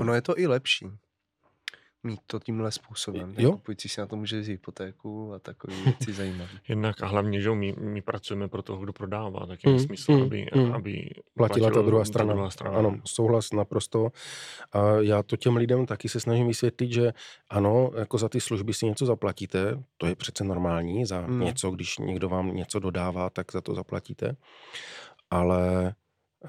Ono 0.00 0.14
je 0.14 0.22
to 0.22 0.38
i 0.38 0.46
lepší 0.46 0.86
mít 2.04 2.20
to 2.26 2.38
tímhle 2.40 2.72
způsobem. 2.72 3.34
Jo? 3.38 3.52
Kupující 3.52 3.88
si 3.88 4.00
na 4.00 4.06
to 4.06 4.16
může 4.16 4.40
vzít 4.40 4.52
hypotéku 4.52 5.32
a 5.34 5.38
takové 5.38 5.74
věci 5.84 6.12
zajímavé. 6.12 6.50
Jednak 6.68 7.02
a 7.02 7.06
hlavně, 7.06 7.40
že 7.40 7.50
my, 7.50 7.74
my 7.78 8.02
pracujeme 8.02 8.48
pro 8.48 8.62
toho, 8.62 8.82
kdo 8.82 8.92
prodává, 8.92 9.46
tak 9.46 9.64
je 9.64 9.72
mm, 9.72 9.78
smysl, 9.78 10.12
mm, 10.12 10.22
aby, 10.22 10.46
mm. 10.54 10.72
aby 10.72 11.10
platila 11.34 11.70
ta 11.70 11.82
druhá 11.82 12.04
strana. 12.04 12.32
druhá 12.32 12.50
strana. 12.50 12.78
Ano, 12.78 13.00
souhlas 13.04 13.52
naprosto. 13.52 14.12
A 14.72 14.96
já 15.00 15.22
to 15.22 15.36
těm 15.36 15.56
lidem 15.56 15.86
taky 15.86 16.08
se 16.08 16.20
snažím 16.20 16.46
vysvětlit, 16.46 16.92
že 16.92 17.12
ano, 17.50 17.90
jako 17.98 18.18
za 18.18 18.28
ty 18.28 18.40
služby 18.40 18.74
si 18.74 18.86
něco 18.86 19.06
zaplatíte, 19.06 19.82
to 19.96 20.06
je 20.06 20.14
přece 20.14 20.44
normální, 20.44 21.06
za 21.06 21.20
mm. 21.20 21.40
něco, 21.40 21.70
když 21.70 21.98
někdo 21.98 22.28
vám 22.28 22.54
něco 22.54 22.78
dodává, 22.78 23.30
tak 23.30 23.52
za 23.52 23.60
to 23.60 23.74
zaplatíte. 23.74 24.36
Ale 25.30 25.94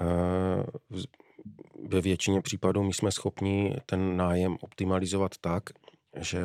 uh, 0.01 0.99
ve 1.89 2.01
většině 2.01 2.41
případů 2.41 2.83
my 2.83 2.93
jsme 2.93 3.11
schopni 3.11 3.75
ten 3.85 4.17
nájem 4.17 4.57
optimalizovat 4.61 5.37
tak, 5.37 5.63
že 6.15 6.41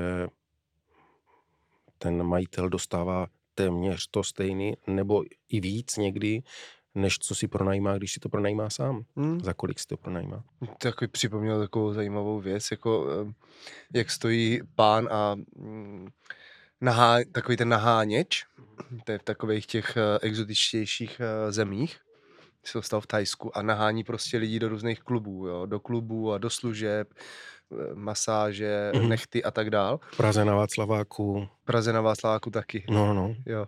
ten 1.98 2.22
majitel 2.22 2.68
dostává 2.68 3.26
téměř 3.54 4.06
to 4.10 4.24
stejný, 4.24 4.74
nebo 4.86 5.24
i 5.48 5.60
víc 5.60 5.96
někdy, 5.96 6.42
než 6.94 7.18
co 7.18 7.34
si 7.34 7.48
pronajímá, 7.48 7.96
když 7.96 8.12
si 8.12 8.20
to 8.20 8.28
pronajímá 8.28 8.70
sám. 8.70 9.04
Hmm. 9.16 9.40
Za 9.40 9.54
kolik 9.54 9.78
si 9.78 9.86
to 9.86 9.96
pronajímá. 9.96 10.44
To 10.78 10.88
jako 10.88 11.08
připomněl 11.08 11.60
takovou 11.60 11.92
zajímavou 11.92 12.40
věc, 12.40 12.70
jako 12.70 13.06
em, 13.20 13.34
jak 13.94 14.10
stojí 14.10 14.60
pán 14.74 15.08
a 15.12 15.34
mm, 15.56 16.08
nahá, 16.80 17.18
takový 17.32 17.56
ten 17.56 17.68
naháněč, 17.68 18.44
to 19.04 19.12
je 19.12 19.18
v 19.18 19.22
takových 19.22 19.66
těch 19.66 19.96
eh, 19.96 20.18
exotičtějších 20.22 21.20
eh, 21.20 21.52
zemích, 21.52 22.00
se 22.64 22.72
to 22.72 22.82
stalo 22.82 23.00
v 23.00 23.06
Tajsku 23.06 23.56
a 23.58 23.62
nahání 23.62 24.04
prostě 24.04 24.38
lidi 24.38 24.58
do 24.58 24.68
různých 24.68 25.00
klubů, 25.00 25.46
jo, 25.46 25.66
do 25.66 25.80
klubů 25.80 26.32
a 26.32 26.38
do 26.38 26.50
služeb, 26.50 27.08
eh, 27.72 27.94
masáže, 27.94 28.92
Mhm. 28.94 29.08
nechty 29.08 29.44
a 29.44 29.50
tak 29.50 29.70
dál. 29.70 30.00
Praze 30.16 30.44
na 30.44 30.54
Václaváku, 30.54 31.48
Praze 31.64 31.92
na 31.92 32.00
Václaváku 32.00 32.50
taky, 32.50 32.84
no, 32.90 33.06
no, 33.06 33.14
no, 33.14 33.34
jo. 33.46 33.66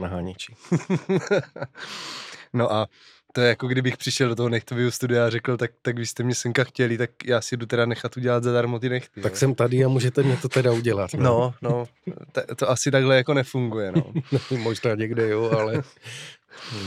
naháněči. 0.00 0.54
no 2.52 2.72
a 2.72 2.86
to 3.32 3.40
je 3.40 3.48
jako 3.48 3.68
kdybych 3.68 3.96
přišel 3.96 4.28
do 4.28 4.34
toho 4.36 4.48
nechtového 4.48 4.90
studia 4.90 5.26
a 5.26 5.30
řekl, 5.30 5.56
tak, 5.56 5.70
tak 5.82 5.98
vy 5.98 6.06
jste 6.06 6.22
mě 6.22 6.34
senka 6.34 6.64
chtěli, 6.64 6.98
tak 6.98 7.10
já 7.24 7.40
si 7.40 7.56
jdu 7.56 7.66
teda 7.66 7.86
nechat 7.86 8.16
udělat 8.16 8.42
zadarmo 8.44 8.78
ty 8.78 8.88
nechty. 8.88 9.20
Tak 9.20 9.32
jo. 9.32 9.38
jsem 9.38 9.54
tady 9.54 9.84
a 9.84 9.88
můžete 9.88 10.22
mě 10.22 10.36
to 10.36 10.48
teda 10.48 10.72
udělat. 10.72 11.10
No, 11.14 11.54
no, 11.62 11.84
to, 12.32 12.54
to 12.54 12.70
asi 12.70 12.90
takhle 12.90 13.16
jako 13.16 13.34
nefunguje, 13.34 13.92
no. 13.92 14.02
Nevím, 14.32 14.64
možná 14.64 14.94
někde 14.94 15.28
jo, 15.28 15.50
ale 15.58 15.82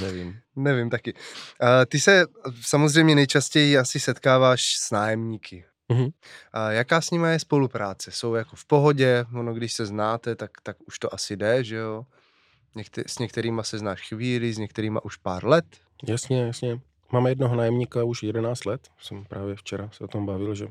nevím. 0.02 0.40
Nevím 0.56 0.90
taky. 0.90 1.14
Ty 1.88 2.00
se 2.00 2.26
samozřejmě 2.62 3.16
nejčastěji 3.16 3.78
asi 3.78 4.00
setkáváš 4.00 4.76
s 4.78 4.92
nájemníky. 4.92 5.66
Mhm. 5.90 6.10
A 6.54 6.72
jaká 6.72 7.02
s 7.02 7.12
nimi 7.12 7.32
je 7.32 7.40
spolupráce? 7.40 8.12
Jsou 8.12 8.36
jako 8.36 8.56
v 8.56 8.66
pohodě, 8.66 9.26
ono 9.36 9.54
když 9.54 9.74
se 9.74 9.86
znáte, 9.86 10.36
tak, 10.36 10.52
tak 10.64 10.78
už 10.88 11.00
to 11.00 11.14
asi 11.14 11.38
jde, 11.38 11.64
že 11.64 11.76
jo? 11.76 12.06
Někte, 12.76 13.04
s 13.08 13.20
některýma 13.20 13.64
se 13.64 13.78
znáš 13.78 14.08
chvíli, 14.08 14.54
s 14.54 14.58
některýma 14.58 15.06
už 15.06 15.18
pár 15.18 15.46
let. 15.46 15.66
Jasně, 16.08 16.42
jasně. 16.42 16.80
Máme 17.12 17.32
jednoho 17.32 17.56
nájemníka 17.56 18.04
už 18.04 18.24
11 18.24 18.66
let. 18.66 18.88
Jsem 19.02 19.26
právě 19.26 19.56
včera 19.56 19.90
se 19.94 20.04
o 20.04 20.08
tom 20.08 20.26
bavil, 20.26 20.56
že 20.56 20.68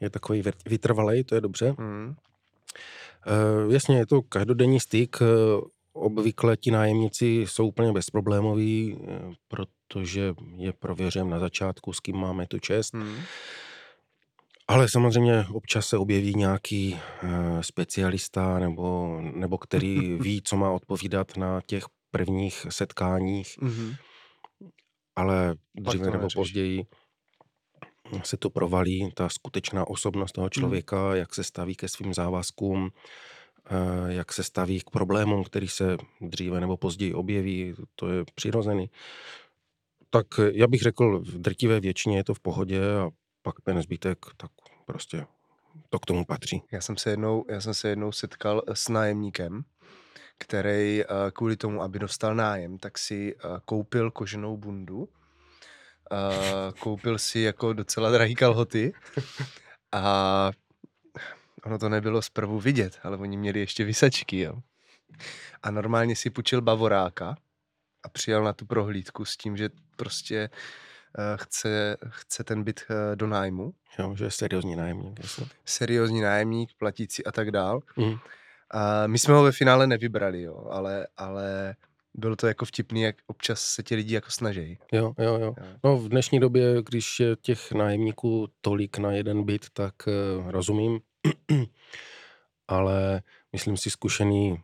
je 0.00 0.10
takový 0.10 0.42
vytrvalej, 0.66 1.24
to 1.24 1.34
je 1.34 1.40
dobře. 1.40 1.74
Mm. 1.78 2.16
Uh, 3.66 3.72
jasně, 3.72 3.98
je 3.98 4.06
to 4.06 4.22
každodenní 4.22 4.80
styk. 4.80 5.16
Eh, 5.96 5.98
Obvykle 5.98 6.56
ti 6.56 6.70
nájemníci 6.70 7.44
jsou 7.48 7.68
úplně 7.68 7.92
bezproblémoví, 7.92 8.98
eh, 9.00 9.32
protože 9.48 10.34
je 10.56 10.72
prověřujeme 10.72 11.30
na 11.30 11.38
začátku, 11.38 11.92
s 11.92 12.00
kým 12.00 12.16
máme 12.16 12.46
tu 12.46 12.58
čest. 12.58 12.94
Mm. 12.94 13.16
Ale 14.68 14.88
samozřejmě 14.88 15.46
občas 15.52 15.86
se 15.86 15.98
objeví 15.98 16.34
nějaký 16.34 16.94
uh, 16.94 17.30
specialista, 17.60 18.58
nebo, 18.58 19.18
nebo 19.34 19.58
který 19.58 19.98
ví, 20.20 20.42
co 20.42 20.56
má 20.56 20.70
odpovídat 20.70 21.36
na 21.36 21.60
těch 21.66 21.84
prvních 22.10 22.66
setkáních, 22.68 23.58
Mm. 23.60 23.94
ale 25.16 25.54
dříve 25.74 26.10
nebo 26.10 26.28
později 26.34 26.86
se 28.24 28.36
to 28.36 28.50
provalí, 28.50 29.10
ta 29.14 29.28
skutečná 29.28 29.86
osobnost 29.86 30.32
toho 30.32 30.48
člověka, 30.48 31.14
jak 31.14 31.34
se 31.34 31.44
staví 31.44 31.74
ke 31.74 31.88
svým 31.88 32.14
závazkům, 32.14 32.90
eh, 32.90 33.00
jak 34.08 34.32
se 34.32 34.42
staví 34.42 34.80
k 34.80 34.90
problémům, 34.90 35.44
který 35.44 35.68
se 35.68 35.96
dříve 36.20 36.60
nebo 36.60 36.76
později 36.76 37.14
objeví, 37.14 37.74
to 37.94 38.08
je 38.08 38.24
přirozený. 38.34 38.90
Tak 40.10 40.26
eh, 40.38 40.50
já 40.54 40.66
bych 40.66 40.80
řekl, 40.80 41.18
v 41.18 41.38
drtivé 41.38 41.80
většině 41.80 42.16
je 42.16 42.24
to 42.24 42.34
v 42.34 42.40
pohodě 42.40 42.80
a 42.96 43.10
pak 43.42 43.54
ten 43.60 43.82
zbytek, 43.82 44.18
tak 44.36 44.50
prostě 44.86 45.26
to 45.88 45.98
k 45.98 46.06
tomu 46.06 46.24
patří. 46.24 46.62
Já 46.72 46.80
jsem 46.80 46.96
se 46.96 47.10
jednou, 47.10 47.44
já 47.48 47.60
jsem 47.60 47.74
se 47.74 47.88
jednou 47.88 48.12
setkal 48.12 48.62
s 48.72 48.88
nájemníkem, 48.88 49.64
který 50.38 51.02
eh, 51.02 51.06
kvůli 51.32 51.56
tomu, 51.56 51.82
aby 51.82 51.98
dostal 51.98 52.34
nájem, 52.34 52.78
tak 52.78 52.98
si 52.98 53.34
eh, 53.36 53.60
koupil 53.64 54.10
koženou 54.10 54.56
bundu, 54.56 55.08
eh, 56.12 56.72
koupil 56.78 57.18
si 57.18 57.40
jako 57.40 57.72
docela 57.72 58.10
drahý 58.10 58.34
kalhoty 58.34 58.92
a 59.92 60.50
ono 61.66 61.78
to 61.78 61.88
nebylo 61.88 62.22
zprvu 62.22 62.60
vidět, 62.60 62.98
ale 63.02 63.16
oni 63.16 63.36
měli 63.36 63.60
ještě 63.60 63.84
vysačky, 63.84 64.40
jo. 64.40 64.54
A 65.62 65.70
normálně 65.70 66.16
si 66.16 66.30
půjčil 66.30 66.62
bavoráka 66.62 67.36
a 68.02 68.08
přijel 68.08 68.44
na 68.44 68.52
tu 68.52 68.66
prohlídku 68.66 69.24
s 69.24 69.36
tím, 69.36 69.56
že 69.56 69.68
prostě 69.96 70.50
eh, 71.18 71.36
chce, 71.36 71.96
chce 72.08 72.44
ten 72.44 72.62
byt 72.62 72.80
eh, 72.90 73.16
do 73.16 73.26
nájmu. 73.26 73.74
Jo, 73.98 74.14
že 74.16 74.24
je 74.24 74.30
seriózní 74.30 74.76
nájemník. 74.76 75.20
Jasně. 75.22 75.46
Seriózní 75.64 76.20
nájemník, 76.20 76.70
platící 76.78 77.26
a 77.26 77.32
tak 77.32 77.50
dál. 77.50 77.80
Mhm. 77.96 78.18
A 78.70 79.06
my 79.06 79.18
jsme 79.18 79.34
ho 79.34 79.42
ve 79.42 79.52
finále 79.52 79.86
nevybrali, 79.86 80.42
jo, 80.42 80.66
ale, 80.70 81.06
ale 81.16 81.76
bylo 82.14 82.36
to 82.36 82.46
jako 82.46 82.64
vtipný, 82.64 83.02
jak 83.02 83.16
občas 83.26 83.60
se 83.60 83.82
ti 83.82 83.94
lidi 83.94 84.14
jako 84.14 84.30
snaží. 84.30 84.78
Jo, 84.92 85.14
jo, 85.18 85.38
jo. 85.40 85.54
No 85.84 85.96
v 85.96 86.08
dnešní 86.08 86.40
době, 86.40 86.82
když 86.82 87.20
je 87.20 87.36
těch 87.36 87.72
nájemníků 87.72 88.48
tolik 88.60 88.98
na 88.98 89.12
jeden 89.12 89.44
byt, 89.44 89.66
tak 89.72 89.94
uh, 90.06 90.50
rozumím. 90.50 91.00
Ale 92.68 93.22
myslím 93.52 93.76
si 93.76 93.90
zkušený 93.90 94.62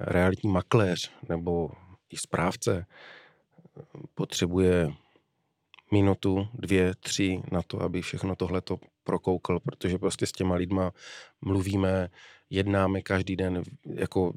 realitní 0.00 0.50
makléř 0.50 1.12
nebo 1.28 1.70
i 2.10 2.16
správce 2.16 2.86
potřebuje 4.14 4.92
minutu, 5.92 6.48
dvě, 6.54 6.94
tři 7.00 7.42
na 7.52 7.62
to, 7.62 7.82
aby 7.82 8.02
všechno 8.02 8.36
tohleto 8.36 8.78
prokoukal, 9.04 9.60
protože 9.60 9.98
prostě 9.98 10.26
s 10.26 10.32
těma 10.32 10.54
lidma 10.54 10.92
mluvíme, 11.40 12.08
jednáme 12.50 13.02
každý 13.02 13.36
den, 13.36 13.62
jako 13.94 14.32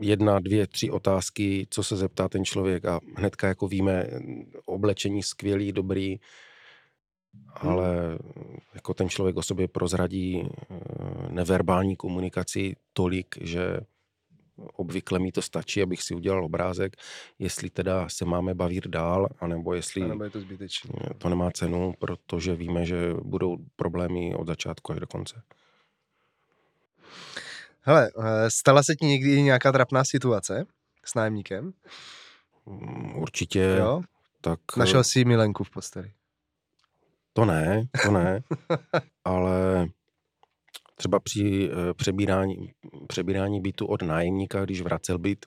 jedna, 0.00 0.40
dvě, 0.40 0.66
tři 0.66 0.90
otázky, 0.90 1.66
co 1.70 1.82
se 1.82 1.96
zeptá 1.96 2.28
ten 2.28 2.44
člověk 2.44 2.84
a 2.84 3.00
hnedka 3.16 3.48
jako 3.48 3.68
víme, 3.68 4.06
oblečení 4.66 5.22
skvělý, 5.22 5.72
dobrý, 5.72 6.16
ale 7.54 8.18
jako 8.74 8.94
ten 8.94 9.08
člověk 9.08 9.36
o 9.36 9.42
sobě 9.42 9.68
prozradí 9.68 10.42
eh, 10.42 10.74
neverbální 11.30 11.96
komunikaci 11.96 12.76
tolik, 12.92 13.34
že 13.40 13.80
obvykle 14.56 15.18
mi 15.18 15.32
to 15.32 15.42
stačí, 15.42 15.82
abych 15.82 16.02
si 16.02 16.14
udělal 16.14 16.44
obrázek, 16.44 16.96
jestli 17.38 17.70
teda 17.70 18.08
se 18.08 18.24
máme 18.24 18.54
bavit 18.54 18.86
dál, 18.86 19.28
anebo 19.40 19.74
jestli 19.74 20.02
A 20.02 20.06
nebo 20.06 20.24
je 20.24 20.30
to 20.30 20.40
zbytečné. 20.40 20.90
to 21.18 21.28
nemá 21.28 21.50
cenu, 21.50 21.94
protože 21.98 22.54
víme, 22.54 22.86
že 22.86 23.14
budou 23.22 23.56
problémy 23.76 24.34
od 24.34 24.46
začátku 24.46 24.92
až 24.92 25.00
do 25.00 25.06
konce. 25.06 25.42
Hele, 27.80 28.10
eh, 28.18 28.50
stala 28.50 28.82
se 28.82 28.96
ti 28.96 29.06
někdy 29.06 29.42
nějaká 29.42 29.72
trapná 29.72 30.04
situace 30.04 30.66
s 31.04 31.14
nájemníkem? 31.14 31.72
Mm, 32.66 33.16
Určitě, 33.16 33.76
Jo? 33.78 34.02
tak 34.40 34.60
Našel 34.76 35.04
jsi 35.04 35.24
milenku 35.24 35.64
v 35.64 35.70
posteli. 35.70 36.12
To 37.34 37.44
ne, 37.44 37.88
to 38.04 38.10
ne, 38.10 38.40
ale 39.24 39.86
třeba 40.96 41.20
při 41.20 41.70
eh, 41.70 41.94
přebírání, 41.94 42.72
přebírání 43.06 43.60
bytu 43.60 43.86
od 43.86 44.02
nájemníka, 44.02 44.64
když 44.64 44.82
vracel 44.82 45.18
byt, 45.18 45.46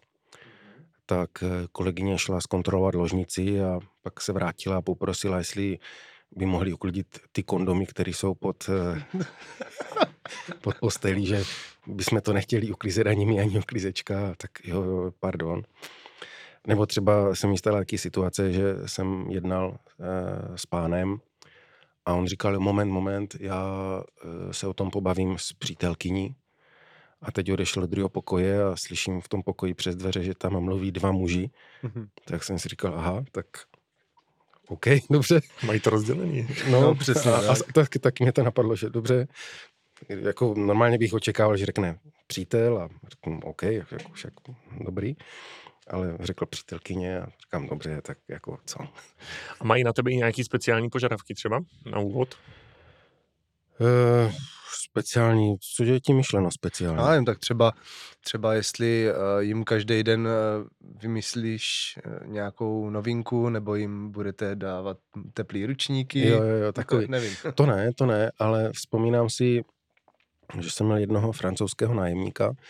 tak 1.05 1.29
eh, 1.43 1.67
kolegyně 1.71 2.17
šla 2.17 2.41
zkontrolovat 2.41 2.95
ložnici 2.95 3.61
a 3.61 3.79
pak 4.01 4.21
se 4.21 4.33
vrátila 4.33 4.77
a 4.77 4.81
poprosila, 4.81 5.37
jestli 5.37 5.79
by 6.31 6.45
mohli 6.45 6.73
uklidit 6.73 7.19
ty 7.31 7.43
kondomy, 7.43 7.85
které 7.85 8.11
jsou 8.11 8.33
pod, 8.33 8.69
eh, 8.69 9.03
pod 10.61 10.75
postelí, 10.79 11.25
že 11.25 11.43
bychom 11.87 12.21
to 12.21 12.33
nechtěli 12.33 12.71
uklízet 12.71 13.07
ani 13.07 13.25
my, 13.25 13.39
ani 13.39 13.59
uklízečka, 13.59 14.33
tak 14.37 14.51
jo, 14.63 14.83
jo, 14.83 15.11
pardon. 15.19 15.63
Nebo 16.67 16.85
třeba 16.85 17.35
se 17.35 17.47
mi 17.47 17.57
stala 17.57 17.77
taky 17.77 17.97
situace, 17.97 18.53
že 18.53 18.75
jsem 18.85 19.25
jednal 19.29 19.77
eh, 19.99 20.57
s 20.57 20.65
pánem 20.65 21.17
a 22.07 22.13
on 22.13 22.27
říkal, 22.27 22.59
moment, 22.59 22.91
moment, 22.91 23.35
já 23.39 23.67
eh, 24.23 24.53
se 24.53 24.67
o 24.67 24.73
tom 24.73 24.91
pobavím 24.91 25.37
s 25.37 25.53
přítelkyní. 25.53 26.35
A 27.21 27.31
teď 27.31 27.51
odešel 27.51 27.81
do 27.81 27.87
druhého 27.87 28.09
pokoje 28.09 28.63
a 28.63 28.75
slyším 28.75 29.21
v 29.21 29.29
tom 29.29 29.43
pokoji 29.43 29.73
přes 29.73 29.95
dveře, 29.95 30.23
že 30.23 30.35
tam 30.35 30.59
mluví 30.59 30.91
dva 30.91 31.11
muži. 31.11 31.49
Tak 32.25 32.43
jsem 32.43 32.59
si 32.59 32.69
říkal, 32.69 32.93
aha, 32.95 33.23
tak 33.31 33.45
OK, 34.67 34.85
dobře. 35.09 35.41
Mají 35.65 35.79
to 35.79 35.89
rozdělený. 35.89 36.47
No, 36.71 36.81
No, 36.81 36.95
přesně 36.95 37.31
A, 37.31 37.51
a 37.51 37.55
tak. 37.73 37.89
tak, 38.01 38.19
mě 38.19 38.33
to 38.33 38.43
napadlo, 38.43 38.75
že 38.75 38.89
dobře, 38.89 39.27
jako 40.09 40.53
normálně 40.57 40.97
bych 40.97 41.13
očekával, 41.13 41.57
že 41.57 41.65
řekne 41.65 41.99
přítel 42.27 42.77
a 42.77 42.89
řeknu 43.09 43.39
OK, 43.43 43.63
jako 43.63 43.95
však 44.13 44.33
dobrý, 44.79 45.15
ale 45.89 46.17
řekl 46.19 46.45
přítelkyně 46.45 47.21
a 47.21 47.27
říkám 47.41 47.67
dobře, 47.67 48.01
tak 48.01 48.17
jako 48.27 48.57
co. 48.65 48.79
A 49.59 49.63
mají 49.63 49.83
na 49.83 49.93
tebe 49.93 50.11
i 50.11 50.17
nějaký 50.17 50.43
speciální 50.43 50.89
požadavky 50.89 51.33
třeba 51.33 51.59
na 51.91 51.99
úvod? 51.99 52.35
E, 53.81 54.31
speciální, 54.89 55.55
co 55.75 55.83
je 55.83 55.99
tím 55.99 56.15
myšleno 56.17 56.51
speciální? 56.51 57.15
Já 57.15 57.23
tak 57.23 57.39
třeba, 57.39 57.71
třeba 58.21 58.53
jestli 58.53 59.11
uh, 59.11 59.41
jim 59.43 59.63
každý 59.63 60.03
den 60.03 60.27
uh, 60.27 60.67
vymyslíš 61.01 61.95
uh, 62.05 62.27
nějakou 62.27 62.89
novinku, 62.89 63.49
nebo 63.49 63.75
jim 63.75 64.11
budete 64.11 64.55
dávat 64.55 64.97
teplý 65.33 65.65
ručníky. 65.65 66.27
Jo, 66.27 66.41
jo, 66.41 66.43
jo, 66.43 66.57
Jako, 66.65 66.71
takový. 66.71 67.05
nevím. 67.09 67.33
To 67.55 67.65
ne, 67.65 67.93
to 67.93 68.05
ne, 68.05 68.31
ale 68.39 68.71
vzpomínám 68.71 69.29
si, 69.29 69.63
že 70.59 70.71
jsem 70.71 70.85
měl 70.85 70.97
jednoho 70.97 71.31
francouzského 71.31 71.93
nájemníka, 71.93 72.51
eh, 72.51 72.63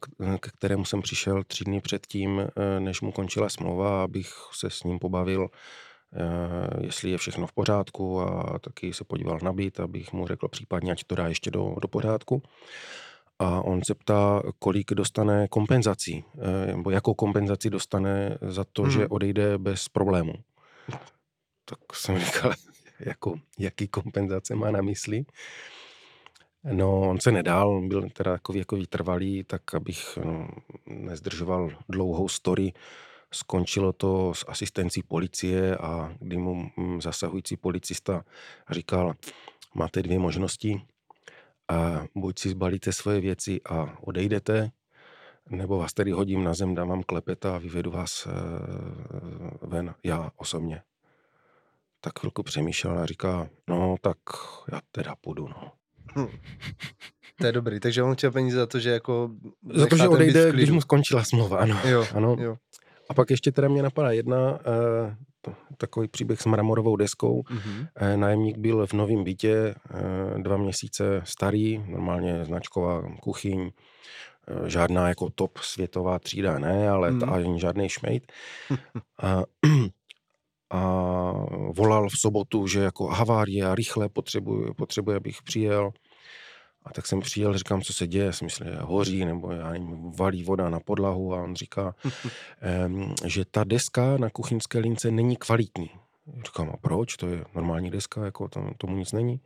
k- 0.00 0.38
k 0.40 0.48
kterému 0.52 0.84
jsem 0.84 1.02
přišel 1.02 1.44
tři 1.44 1.64
dny 1.64 1.80
předtím, 1.80 2.40
eh, 2.40 2.80
než 2.80 3.00
mu 3.00 3.12
končila 3.12 3.48
smlouva, 3.48 4.04
abych 4.04 4.32
se 4.52 4.70
s 4.70 4.82
ním 4.82 4.98
pobavil, 4.98 5.48
eh, 6.12 6.84
jestli 6.84 7.10
je 7.10 7.18
všechno 7.18 7.46
v 7.46 7.52
pořádku 7.52 8.20
a 8.20 8.58
taky 8.58 8.92
se 8.94 9.04
podíval 9.04 9.38
na 9.42 9.52
byt, 9.52 9.80
abych 9.80 10.12
mu 10.12 10.26
řekl 10.26 10.48
případně, 10.48 10.92
ať 10.92 11.04
to 11.04 11.14
dá 11.14 11.28
ještě 11.28 11.50
do, 11.50 11.74
do 11.82 11.88
pořádku. 11.88 12.42
A 13.38 13.60
on 13.62 13.80
se 13.84 13.94
ptá, 13.94 14.42
kolik 14.58 14.90
dostane 14.92 15.48
kompenzací, 15.48 16.24
eh, 16.38 16.66
nebo 16.76 16.90
jakou 16.90 17.14
kompenzaci 17.14 17.70
dostane 17.70 18.38
za 18.40 18.64
to, 18.72 18.90
že 18.90 18.98
Mhm. 18.98 19.08
odejde 19.10 19.58
bez 19.58 19.88
problémů. 19.88 20.32
Tak 21.64 21.78
jsem 21.94 22.18
říkal, 22.18 22.52
jako, 23.00 23.34
jaký 23.58 23.88
kompenzace 23.88 24.54
má 24.54 24.70
na 24.70 24.82
mysli. 24.82 25.24
No, 26.64 27.00
on 27.00 27.20
se 27.20 27.32
nedal, 27.32 27.76
on 27.76 27.88
byl 27.88 28.10
teda 28.10 28.32
takový 28.32 28.58
jako 28.58 28.76
vytrvalý, 28.76 29.44
tak 29.44 29.74
abych 29.74 30.18
no, 30.24 30.48
nezdržoval 30.86 31.70
dlouhou 31.88 32.28
story, 32.28 32.72
skončilo 33.32 33.92
to 33.92 34.34
s 34.34 34.44
asistencí 34.48 35.02
policie 35.02 35.76
a 35.76 36.14
kdy 36.20 36.38
mu 36.38 36.70
mm, 36.76 37.02
zasahující 37.02 37.56
policista 37.56 38.24
říkal, 38.70 39.14
máte 39.74 40.02
dvě 40.02 40.18
možnosti, 40.18 40.82
a 41.68 42.04
buď 42.14 42.38
si 42.38 42.48
zbalíte 42.48 42.92
svoje 42.92 43.20
věci 43.20 43.60
a 43.64 43.98
odejdete, 44.00 44.70
nebo 45.50 45.78
vás 45.78 45.92
tady 45.92 46.10
hodím 46.10 46.44
na 46.44 46.54
zem, 46.54 46.74
dám 46.74 46.88
vám 46.88 47.02
klepeta 47.02 47.54
a 47.54 47.58
vyvedu 47.58 47.90
vás 47.90 48.26
eh, 48.26 48.30
ven, 49.66 49.94
já 50.04 50.30
osobně. 50.36 50.82
Tak 52.00 52.18
chvilku 52.18 52.42
přemýšlel 52.42 52.98
a 52.98 53.06
říká, 53.06 53.48
no 53.68 53.96
tak 54.00 54.18
já 54.72 54.80
teda 54.92 55.14
půjdu, 55.20 55.48
no. 55.48 55.81
To 57.40 57.46
je 57.46 57.52
dobrý, 57.52 57.80
takže 57.80 58.02
on 58.02 58.14
chtěl 58.14 58.30
peníze 58.30 58.56
za 58.56 58.66
to, 58.66 58.80
že 58.80 58.90
jako... 58.90 59.30
Za 59.74 59.86
to, 59.86 59.96
že 59.96 60.08
odejde, 60.08 60.52
když 60.52 60.70
mu 60.70 60.80
skončila 60.80 61.24
smlouva, 61.24 61.58
ano. 61.58 61.78
Jo, 61.84 62.06
ano. 62.14 62.36
jo. 62.40 62.56
A 63.10 63.14
pak 63.14 63.30
ještě 63.30 63.52
teda 63.52 63.68
mě 63.68 63.82
napadá 63.82 64.10
jedna, 64.10 64.58
eh, 64.60 65.16
to, 65.40 65.54
takový 65.76 66.08
příběh 66.08 66.40
s 66.40 66.46
mramorovou 66.46 66.96
deskou. 66.96 67.42
Mhm. 67.50 67.86
Eh, 67.96 68.16
nájemník 68.16 68.58
byl 68.58 68.86
v 68.86 68.92
novém 68.92 69.24
bytě, 69.24 69.74
eh, 69.94 70.38
dva 70.42 70.56
měsíce 70.56 71.22
starý, 71.24 71.84
normálně 71.88 72.44
značková 72.44 73.02
kuchyň, 73.22 73.70
eh, 74.48 74.70
žádná 74.70 75.08
jako 75.08 75.30
top 75.34 75.58
světová 75.58 76.18
třída 76.18 76.58
ne, 76.58 76.90
ale 76.90 77.10
Mhm. 77.10 77.20
ta, 77.20 77.26
ani 77.26 77.60
žádný 77.60 77.88
šmejt. 77.88 78.32
A, 79.22 79.42
a 80.70 81.32
volal 81.76 82.08
v 82.08 82.18
sobotu, 82.18 82.66
že 82.66 82.80
jako 82.80 83.06
havárie 83.06 83.64
a 83.64 83.74
rychle 83.74 84.08
potřebuje, 84.08 84.74
potřebuje, 84.74 85.16
abych 85.16 85.42
přijel. 85.42 85.90
A 86.84 86.92
tak 86.92 87.06
jsem 87.06 87.20
přijel, 87.20 87.58
říkám, 87.58 87.82
co 87.82 87.92
se 87.92 88.06
děje, 88.06 88.32
jsem 88.32 88.46
myslel, 88.46 88.70
že 88.70 88.78
hoří, 88.80 89.24
nebo 89.24 89.52
já 89.52 89.70
nevím, 89.70 90.12
valí 90.12 90.44
voda 90.44 90.70
na 90.70 90.80
podlahu 90.80 91.34
a 91.34 91.42
on 91.42 91.56
říká, 91.56 91.94
em, 92.60 93.14
že 93.24 93.44
ta 93.44 93.64
deska 93.64 94.16
na 94.16 94.30
kuchyňské 94.30 94.78
lince 94.78 95.10
není 95.10 95.36
kvalitní. 95.36 95.90
Říkám, 96.44 96.70
a 96.70 96.76
proč? 96.76 97.16
To 97.16 97.28
je 97.28 97.44
normální 97.54 97.90
deska, 97.90 98.24
jako 98.24 98.48
tam, 98.48 98.74
tomu 98.78 98.96
nic 98.96 99.12
není. 99.12 99.40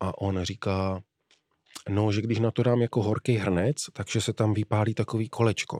A 0.00 0.18
on 0.18 0.42
říká, 0.42 1.00
no, 1.88 2.12
že 2.12 2.22
když 2.22 2.38
na 2.38 2.50
to 2.50 2.62
dám 2.62 2.82
jako 2.82 3.02
horký 3.02 3.36
hrnec, 3.36 3.76
takže 3.92 4.20
se 4.20 4.32
tam 4.32 4.54
vypálí 4.54 4.94
takový 4.94 5.28
kolečko. 5.28 5.78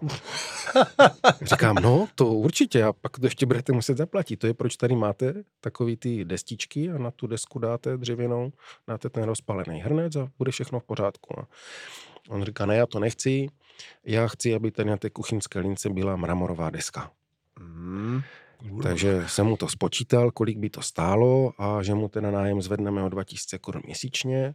Říkám, 1.42 1.76
no, 1.76 2.08
to 2.14 2.26
určitě, 2.26 2.84
a 2.84 2.92
pak 2.92 3.18
to 3.18 3.26
ještě 3.26 3.46
budete 3.46 3.72
muset 3.72 3.96
zaplatit. 3.96 4.36
To 4.36 4.46
je, 4.46 4.54
proč 4.54 4.76
tady 4.76 4.96
máte 4.96 5.34
takový 5.60 5.96
ty 5.96 6.24
destičky 6.24 6.90
a 6.90 6.98
na 6.98 7.10
tu 7.10 7.26
desku 7.26 7.58
dáte 7.58 7.96
dřevěnou, 7.96 8.52
dáte 8.88 9.10
ten 9.10 9.24
rozpalený 9.24 9.80
hrnec 9.80 10.16
a 10.16 10.30
bude 10.38 10.50
všechno 10.50 10.80
v 10.80 10.84
pořádku. 10.84 11.40
A 11.40 11.46
on 12.28 12.44
říká, 12.44 12.66
ne, 12.66 12.76
já 12.76 12.86
to 12.86 12.98
nechci, 12.98 13.48
já 14.04 14.28
chci, 14.28 14.54
aby 14.54 14.70
tady 14.70 14.90
na 14.90 14.96
té 14.96 15.10
kuchyňské 15.10 15.58
lince 15.58 15.90
byla 15.90 16.16
mramorová 16.16 16.70
deska. 16.70 17.10
Mm. 17.60 18.20
Takže 18.82 19.24
jsem 19.26 19.46
mu 19.46 19.56
to 19.56 19.68
spočítal, 19.68 20.30
kolik 20.30 20.58
by 20.58 20.70
to 20.70 20.82
stálo 20.82 21.52
a 21.58 21.82
že 21.82 21.94
mu 21.94 22.08
ten 22.08 22.32
nájem 22.32 22.62
zvedneme 22.62 23.02
o 23.02 23.08
2000 23.08 23.58
korun 23.58 23.82
měsíčně, 23.86 24.54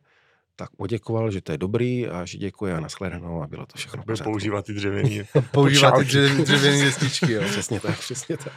tak 0.55 0.69
poděkoval, 0.77 1.31
že 1.31 1.41
to 1.41 1.51
je 1.51 1.57
dobrý 1.57 2.07
a 2.07 2.25
že 2.25 2.37
děkuje 2.37 2.73
a 2.73 2.79
nashledanou 2.79 3.41
a 3.43 3.47
bylo 3.47 3.65
to 3.65 3.77
všechno 3.77 4.03
pořádku. 4.03 4.31
používat 4.31 4.65
ty 4.65 4.73
dřevěný. 4.73 5.21
Používá 5.51 5.91
ty 5.91 6.03
dřevěný, 6.05 6.43
dřevěný 6.43 6.81
destičky, 6.81 7.31
jo. 7.31 7.43
Přesně 7.49 7.79
tak, 7.79 7.99
přesně 7.99 8.37
tak. 8.37 8.53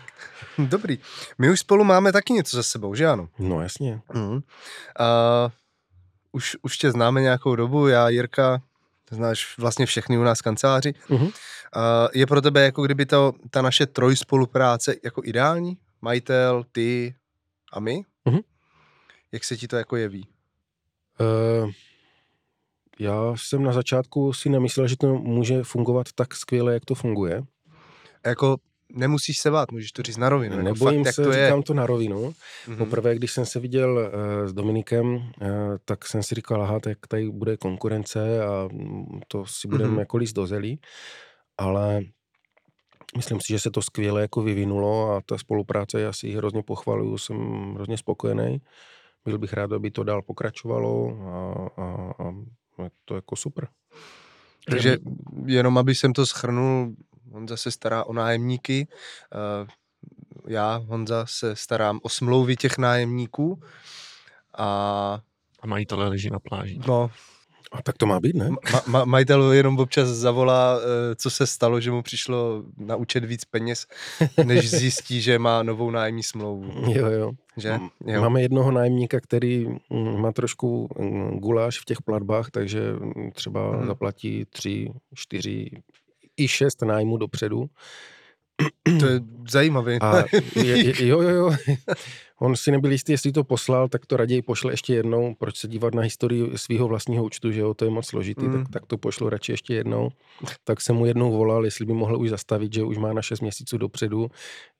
Dobrý. 0.59 0.99
My 1.39 1.51
už 1.51 1.61
spolu 1.61 1.85
máme 1.85 2.13
taky 2.13 2.33
něco 2.33 2.57
za 2.57 2.63
sebou, 2.63 2.95
že 2.95 3.07
ano? 3.07 3.29
No 3.39 3.63
jasně. 3.63 4.01
Mhm. 4.15 4.41
A 4.99 5.49
už, 6.33 6.57
už 6.63 6.79
tě 6.79 6.91
známe 6.91 7.21
nějakou 7.21 7.57
dobu, 7.57 7.87
já, 7.89 8.09
Jirka, 8.09 8.63
znáš 9.11 9.59
vlastně 9.59 9.87
všechny 9.87 10.19
u 10.19 10.23
nás 10.23 10.39
v 10.39 10.43
kanceláři. 10.43 10.95
Mhm. 11.09 11.29
A 11.73 12.09
je 12.15 12.27
pro 12.27 12.41
tebe 12.41 12.65
jako 12.65 12.83
kdyby 12.83 13.07
to, 13.07 13.33
ta 13.51 13.63
naše 13.63 13.87
trojspolupráce 13.87 14.95
jako 15.05 15.23
ideální? 15.25 15.79
Majitel, 16.03 16.65
ty 16.73 17.15
a 17.73 17.81
my? 17.81 18.03
Mhm. 18.25 18.39
Jak 19.33 19.45
se 19.45 19.57
ti 19.57 19.69
to 19.69 19.77
jako 19.77 19.97
jeví? 19.97 20.29
Uh, 21.21 21.71
já 23.01 23.33
jsem 23.37 23.63
na 23.63 23.73
začátku 23.73 24.33
si 24.33 24.49
nemyslel, 24.49 24.89
že 24.89 24.97
to 24.97 25.15
může 25.15 25.63
fungovat 25.63 26.07
tak 26.15 26.35
skvěle, 26.35 26.73
jak 26.73 26.85
to 26.85 26.95
funguje. 26.95 27.43
Jako 28.27 28.57
nemusíš 28.93 29.39
se 29.39 29.51
bát, 29.51 29.73
můžeš 29.73 29.93
to 29.93 30.03
říct 30.03 30.17
na 30.17 30.29
rovinu. 30.29 30.57
Jako 30.57 30.65
Nebojím 30.65 31.01
fakt, 31.01 31.07
jak 31.07 31.15
se, 31.15 31.23
to 31.23 31.33
je. 31.33 31.47
říkám 31.47 31.63
to 31.63 31.75
na 31.75 31.87
rovinu. 31.87 32.33
Mhm. 32.69 32.77
Poprvé, 32.79 33.15
když 33.15 33.33
jsem 33.33 33.47
se 33.47 33.61
viděl 33.61 33.93
uh, 33.99 34.47
s 34.49 34.53
Dominikem, 34.53 35.07
uh, 35.15 35.23
tak 35.85 36.07
jsem 36.07 36.23
si 36.23 36.35
říkal, 36.35 36.63
aha, 36.63 36.81
tak 36.81 36.99
tady 37.09 37.31
bude 37.31 37.57
konkurence 37.57 38.45
a 38.47 38.69
mm, 38.73 39.21
to 39.29 39.47
si 39.47 39.69
budeme 39.69 39.91
Mhm. 39.91 39.99
jako 39.99 40.17
líst 40.17 40.35
do 40.37 40.47
zelí. 40.47 40.81
Ale 41.59 42.01
myslím 43.17 43.41
si, 43.41 43.47
že 43.53 43.59
se 43.59 43.71
to 43.71 43.83
skvěle 43.83 44.21
jako 44.21 44.43
vyvinulo 44.43 45.13
a 45.13 45.21
ta 45.27 45.39
spolupráce, 45.39 46.01
já 46.01 46.13
si 46.13 46.27
ji 46.27 46.37
hrozně 46.37 46.63
pochvaluju, 46.63 47.19
jsem 47.19 47.37
hrozně 47.75 47.97
spokojený. 47.99 48.59
Byl 49.25 49.39
bych 49.39 49.53
rád, 49.53 49.73
aby 49.73 49.91
to 49.91 50.05
dál 50.05 50.23
pokračovalo 50.23 51.19
a, 51.23 51.83
a, 51.83 52.13
a 52.19 52.35
je 52.85 52.91
to 53.05 53.15
jako 53.15 53.37
super. 53.37 53.69
Takže 54.71 54.97
jenom, 55.47 55.79
aby 55.79 55.95
jsem 55.95 56.13
to 56.13 56.27
schrnul, 56.27 56.95
Honza 57.33 57.57
se 57.57 57.71
stará 57.71 58.05
o 58.05 58.13
nájemníky, 58.13 58.89
eh, 59.35 59.67
já, 60.47 60.77
Honza, 60.77 61.27
se 61.27 61.57
starám 61.57 62.01
o 62.03 62.09
smlouvy 62.09 62.57
těch 62.57 62.79
nájemníků 62.79 63.63
a 64.59 65.21
A 65.63 65.67
majitele 65.67 66.09
leží 66.09 66.31
na 66.31 66.39
pláži. 66.39 66.81
no, 66.87 67.11
A 67.73 67.83
tak 67.83 67.97
to 67.99 68.07
má 68.07 68.21
být, 68.21 68.37
ne? 68.37 68.51
ma, 68.51 68.83
ma, 68.87 69.05
majitel 69.05 69.53
jenom 69.53 69.79
občas 69.79 70.09
zavolá, 70.09 70.79
eh, 70.81 71.15
co 71.15 71.31
se 71.31 71.47
stalo, 71.47 71.81
že 71.81 71.91
mu 71.91 72.03
přišlo 72.03 72.65
na 72.77 72.97
účet 72.97 73.25
víc 73.25 73.45
peněz, 73.45 73.87
než 74.45 74.71
zjistí, 74.71 75.21
že 75.21 75.39
má 75.39 75.63
novou 75.63 75.91
nájemní 75.91 76.23
smlouvu. 76.23 76.93
Jo, 76.93 77.07
jo. 77.07 77.31
Že? 77.57 77.79
Jo. 78.07 78.21
Máme 78.21 78.43
jednoho 78.43 78.71
nájemníka, 78.71 79.21
který 79.21 79.67
mm, 79.91 80.21
má 80.21 80.33
trošku 80.33 80.89
mm, 80.99 81.39
guláš 81.39 81.81
v 81.81 81.85
těch 81.85 82.03
platbách, 82.03 82.51
takže 82.51 82.93
mm, 82.93 83.31
třeba 83.35 83.73
Mhm. 83.77 83.87
zaplatí 83.87 84.45
tři, 84.51 84.93
čtyři 85.15 85.71
i 86.37 86.49
šest 86.49 86.83
nájmů 86.83 87.17
dopředu. 87.17 87.67
To 89.01 89.07
je 89.07 89.21
zajímavé. 89.51 89.99
A 90.01 90.25
je, 90.57 90.87
je, 90.87 91.07
jo, 91.07 91.21
jo, 91.23 91.29
jo. 91.29 91.57
On 92.41 92.57
si 92.57 92.71
nebyl 92.71 92.93
jistý, 92.93 93.13
jestli 93.13 93.33
to 93.33 93.45
poslal, 93.45 93.89
tak 93.89 94.07
to 94.07 94.17
raději 94.17 94.43
pošle 94.43 94.73
ještě 94.73 94.95
jednou. 94.95 95.35
Proč 95.39 95.57
se 95.57 95.69
dívat 95.69 95.95
na 95.95 96.03
historii 96.03 96.51
svého 96.59 96.89
vlastního 96.89 97.25
účtu, 97.25 97.51
že 97.53 97.61
jo, 97.61 97.75
to 97.75 97.85
je 97.85 97.91
moc 97.91 98.07
složitý, 98.07 98.45
Mm. 98.45 98.53
tak, 98.53 98.69
tak 98.73 98.87
to 98.87 98.99
pošlu 98.99 99.29
radši 99.29 99.53
ještě 99.53 99.75
jednou. 99.75 100.09
Tak 100.65 100.81
jsem 100.81 100.97
mu 100.97 101.07
jednou 101.07 101.33
volal, 101.33 101.65
jestli 101.65 101.87
by 101.87 101.93
mohl 101.93 102.17
už 102.19 102.31
zastavit, 102.31 102.73
že 102.75 102.83
už 102.83 102.99
má 102.99 103.13
na 103.13 103.23
6 103.23 103.41
měsíců 103.41 103.79
dopředu, 103.79 104.31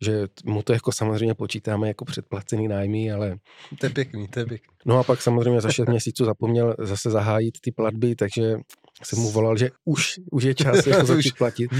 že 0.01 0.27
mu 0.45 0.63
to 0.63 0.73
jako 0.73 0.93
samozřejmě 0.93 1.35
počítáme 1.35 1.89
jako 1.89 2.05
předplacený 2.05 2.69
nájmy, 2.69 3.13
ale 3.13 3.37
to 3.81 3.87
je 3.87 3.91
pěkný, 3.91 4.29
to 4.29 4.39
je 4.41 4.47
pěkný. 4.47 4.69
No 4.87 4.99
a 4.99 5.03
pak 5.03 5.23
samozřejmě 5.23 5.61
za 5.61 5.71
6 5.71 5.89
měsíců 5.89 6.25
zapomněl 6.25 6.75
zase 6.79 7.11
zahájit 7.11 7.61
ty 7.61 7.73
platby, 7.73 8.15
takže 8.17 8.57
jsem 9.03 9.19
mu 9.19 9.31
volal, 9.31 9.57
že 9.57 9.71
už, 9.85 10.21
už 10.31 10.43
je 10.43 10.55
čas 10.55 10.87
jako 10.87 11.03
Už. 11.03 11.09
začít 11.09 11.37
platit. 11.39 11.71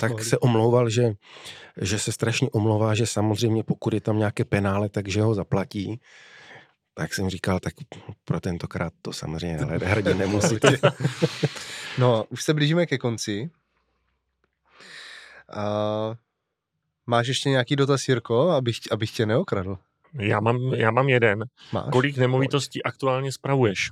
Tak 0.00 0.10
mohli. 0.10 0.24
se 0.24 0.38
omlouval, 0.38 0.90
že, 0.90 1.12
že 1.80 1.98
se 1.98 2.12
strašně 2.12 2.50
omlouvá, 2.50 2.94
že 2.94 3.06
samozřejmě 3.06 3.64
pokud 3.64 3.94
je 3.94 4.00
tam 4.00 4.18
nějaké 4.18 4.44
penále, 4.44 4.88
takže 4.88 5.22
ho 5.22 5.34
zaplatí. 5.34 6.00
Tak 6.94 7.14
jsem 7.14 7.30
říkal, 7.30 7.60
tak 7.60 7.74
pro 8.24 8.40
tentokrát 8.40 8.92
to 9.02 9.12
samozřejmě 9.12 9.58
ale 9.58 9.78
hrdě 9.78 10.14
nemusíte. 10.14 10.78
No, 11.98 12.24
už 12.28 12.42
se 12.44 12.54
blížíme 12.54 12.86
ke 12.86 12.98
konci. 12.98 13.50
A 15.52 15.64
máš 17.06 17.26
ještě 17.26 17.48
nějaký 17.48 17.76
dotaz, 17.76 18.08
Jirko, 18.08 18.50
abych, 18.50 18.76
abych 18.90 19.10
tě 19.10 19.26
neokradl? 19.26 19.78
Já 20.20 20.40
mám, 20.40 20.74
já 20.74 20.90
mám 20.90 21.08
jeden. 21.08 21.44
Máš? 21.72 21.92
Kolik 21.92 22.16
nemovitostí 22.16 22.82
aktuálně 22.82 23.32
spravuješ? 23.32 23.90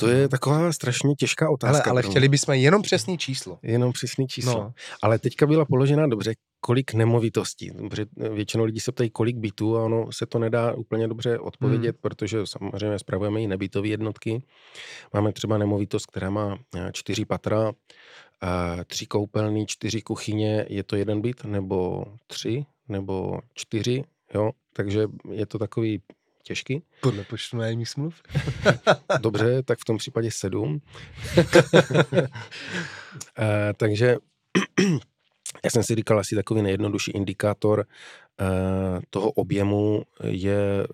To 0.00 0.08
je 0.08 0.28
taková 0.28 0.72
strašně 0.72 1.14
těžká 1.14 1.46
Ale, 1.46 1.54
otázka. 1.54 1.90
ale 1.90 2.02
mě. 2.02 2.10
chtěli 2.10 2.28
bychom 2.28 2.54
jenom 2.54 2.82
přesný 2.82 3.18
číslo. 3.18 3.58
Jenom 3.62 3.92
přesný 3.92 4.26
číslo. 4.26 4.54
No, 4.54 4.72
Ale 5.02 5.18
teďka 5.18 5.46
byla 5.46 5.64
položena 5.64 6.06
dobře. 6.06 6.34
kolik 6.60 6.94
nemovitostí. 6.94 7.70
Protože 7.90 8.06
většinou 8.32 8.64
lidí 8.64 8.80
se 8.80 8.92
ptají, 8.92 9.10
kolik 9.10 9.36
bytů 9.36 9.76
a 9.76 9.84
ono 9.84 10.12
se 10.12 10.26
to 10.26 10.38
nedá 10.38 10.72
úplně 10.74 11.08
dobře 11.08 11.38
odpovědět, 11.38 11.96
hmm. 11.96 12.00
protože 12.00 12.46
samozřejmě 12.46 12.98
spravujeme 12.98 13.42
i 13.42 13.46
nebytové 13.46 13.88
jednotky. 13.88 14.42
Máme 15.14 15.32
třeba 15.32 15.58
nemovitost, 15.58 16.06
která 16.06 16.30
má 16.30 16.58
eh, 16.76 16.90
čtyři 16.92 17.24
patra, 17.24 17.72
a 18.40 18.84
tři 18.84 19.06
koupelny, 19.06 19.66
čtyři 19.66 20.02
kuchyně, 20.02 20.66
je 20.68 20.82
to 20.82 20.96
jeden 20.96 21.20
byt, 21.20 21.44
nebo 21.44 22.04
tři, 22.26 22.66
nebo 22.88 23.40
čtyři, 23.54 24.04
jo, 24.34 24.50
takže 24.72 25.06
je 25.30 25.46
to 25.46 25.58
takový 25.58 26.02
těžký. 26.42 26.82
Podle 27.00 27.24
počtu 27.24 27.56
nájemních 27.56 27.88
smluv. 27.88 28.22
Dobře, 29.20 29.62
tak 29.62 29.78
v 29.78 29.84
tom 29.84 29.98
případě 29.98 30.30
sedm. 30.30 30.80
e, 33.38 33.74
takže 33.76 34.16
já 35.64 35.70
jsem 35.70 35.82
si 35.82 35.94
říkal, 35.94 36.18
asi 36.18 36.34
takový 36.34 36.62
nejjednodušší 36.62 37.10
indikátor 37.10 37.80
e, 37.80 37.86
toho 39.10 39.30
objemu 39.30 40.02
je 40.24 40.86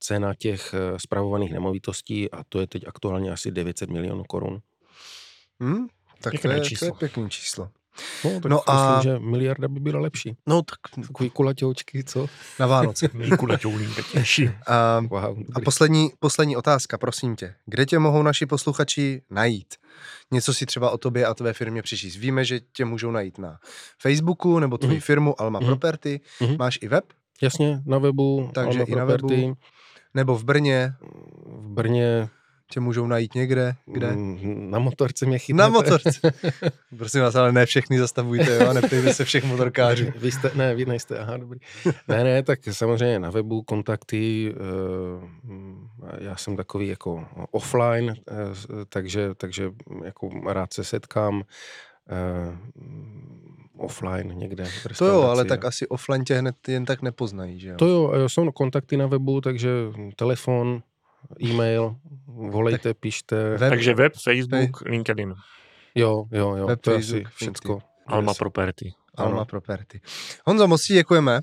cena 0.00 0.34
těch 0.34 0.74
spravovaných 0.96 1.52
nemovitostí 1.52 2.30
a 2.30 2.44
to 2.48 2.60
je 2.60 2.66
teď 2.66 2.84
aktuálně 2.86 3.32
asi 3.32 3.50
900 3.50 3.90
milionů 3.90 4.24
korun. 4.24 4.60
Hmm, 5.60 5.86
tak 6.20 6.32
to 6.42 6.50
je, 6.50 6.60
to 6.78 6.84
je 6.84 6.92
pěkný 6.98 7.30
číslo. 7.30 7.70
No, 8.24 8.30
tak 8.30 8.50
no 8.50 8.56
myslím, 8.56 8.76
a... 8.76 9.00
že 9.02 9.18
miliarda 9.18 9.68
by 9.68 9.80
byla 9.80 10.00
lepší. 10.00 10.36
No 10.46 10.62
tak... 10.62 11.06
Takový 11.06 11.30
kulaťoučky, 11.30 12.04
co? 12.04 12.26
Na 12.60 12.66
Vánoce. 12.66 13.08
a, 14.66 15.00
wow, 15.00 15.38
a 15.54 15.60
poslední, 15.60 16.10
poslední 16.18 16.56
otázka, 16.56 16.98
prosím 16.98 17.36
tě. 17.36 17.54
Kde 17.66 17.86
tě 17.86 17.98
mohou 17.98 18.22
naši 18.22 18.46
posluchači 18.46 19.22
najít? 19.30 19.74
Něco 20.30 20.54
si 20.54 20.66
třeba 20.66 20.90
o 20.90 20.98
tobě 20.98 21.26
a 21.26 21.34
tvé 21.34 21.52
firmě 21.52 21.82
přečíst. 21.82 22.16
Víme, 22.16 22.44
že 22.44 22.60
tě 22.60 22.84
můžou 22.84 23.10
najít 23.10 23.38
na 23.38 23.58
Facebooku 23.98 24.58
nebo 24.58 24.78
tvoji 24.78 24.98
mm-hmm. 24.98 25.02
firmu 25.02 25.40
Alma 25.40 25.60
mm-hmm. 25.60 25.66
Property. 25.66 26.20
Mm-hmm. 26.40 26.58
Máš 26.58 26.78
i 26.82 26.88
web? 26.88 27.04
Jasně, 27.42 27.82
na 27.86 27.98
webu 27.98 28.50
Takže 28.54 28.78
Alma 28.78 28.84
i 28.88 28.94
na 28.94 29.04
webu. 29.04 29.56
Nebo 30.14 30.38
v 30.38 30.44
Brně? 30.44 30.94
V 31.46 31.68
Brně 31.68 32.28
tě 32.74 32.80
můžou 32.80 33.06
najít 33.06 33.34
někde? 33.34 33.74
Kde? 33.86 34.12
Mm, 34.12 34.70
na 34.70 34.78
motorce 34.78 35.26
mě 35.26 35.38
chytnete. 35.38 35.62
Na 35.62 35.68
motorce. 35.68 36.10
Prosím 36.96 37.20
vás, 37.20 37.34
ale 37.34 37.52
ne 37.52 37.66
všechny 37.66 37.98
zastavujte, 37.98 38.54
jo? 38.54 38.72
neptejte 38.72 39.14
se 39.14 39.24
všech 39.24 39.44
motorkářů. 39.44 40.06
Vy 40.16 40.32
jste, 40.32 40.50
ne, 40.54 40.74
vy 40.74 40.86
nejste, 40.86 41.18
aha, 41.18 41.36
dobrý. 41.36 41.60
Ne, 42.08 42.24
ne, 42.24 42.42
tak 42.42 42.58
samozřejmě 42.70 43.18
na 43.18 43.30
webu 43.30 43.62
kontakty, 43.62 44.54
eh, 44.54 46.14
já 46.18 46.36
jsem 46.36 46.56
takový 46.56 46.88
jako 46.88 47.26
offline, 47.50 48.14
eh, 48.30 48.34
takže, 48.88 49.34
takže 49.34 49.70
jako 50.04 50.30
rád 50.46 50.72
se 50.72 50.84
setkám, 50.84 51.42
eh, 52.10 52.58
offline 53.78 54.38
někde. 54.38 54.64
To 54.98 55.06
jo, 55.06 55.22
ale 55.22 55.44
tak 55.44 55.64
asi 55.64 55.88
offline 55.88 56.24
tě 56.24 56.34
hned 56.34 56.68
jen 56.68 56.84
tak 56.84 57.02
nepoznají, 57.02 57.60
že 57.60 57.68
jo? 57.68 57.76
To 57.76 57.86
jo, 57.86 58.28
jsou 58.28 58.52
kontakty 58.52 58.96
na 58.96 59.06
webu, 59.06 59.40
takže 59.40 59.70
telefon, 60.16 60.82
e-mail, 61.42 61.96
volejte, 62.26 62.88
tak, 62.88 62.98
píšte. 62.98 63.50
Web, 63.56 63.70
Takže 63.70 63.94
web, 63.94 64.12
Facebook, 64.22 64.80
web. 64.80 64.90
LinkedIn. 64.90 65.34
Jo, 65.94 66.26
jo, 66.32 66.56
jo, 66.56 66.66
web, 66.66 66.80
to 66.80 66.90
je 66.90 66.96
asi 66.96 67.24
všecko. 67.36 67.82
Alma 68.06 68.34
Property. 68.34 68.92
Alma 69.14 69.36
ano. 69.36 69.44
Property. 69.44 70.00
Honzo, 70.46 70.68
moc 70.68 70.82
ti 70.84 70.94
děkujeme, 70.94 71.40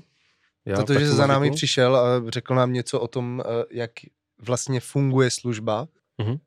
Já 0.64 0.76
protože 0.76 1.00
jsi 1.00 1.06
za 1.06 1.26
námi 1.26 1.46
děkuju. 1.46 1.56
přišel 1.56 1.96
a 1.96 2.30
řekl 2.30 2.54
nám 2.54 2.72
něco 2.72 3.00
o 3.00 3.08
tom, 3.08 3.42
eh, 3.44 3.64
jak 3.70 3.90
vlastně 4.38 4.80
funguje 4.80 5.30
služba. 5.30 5.88
Uh-huh. 6.18 6.40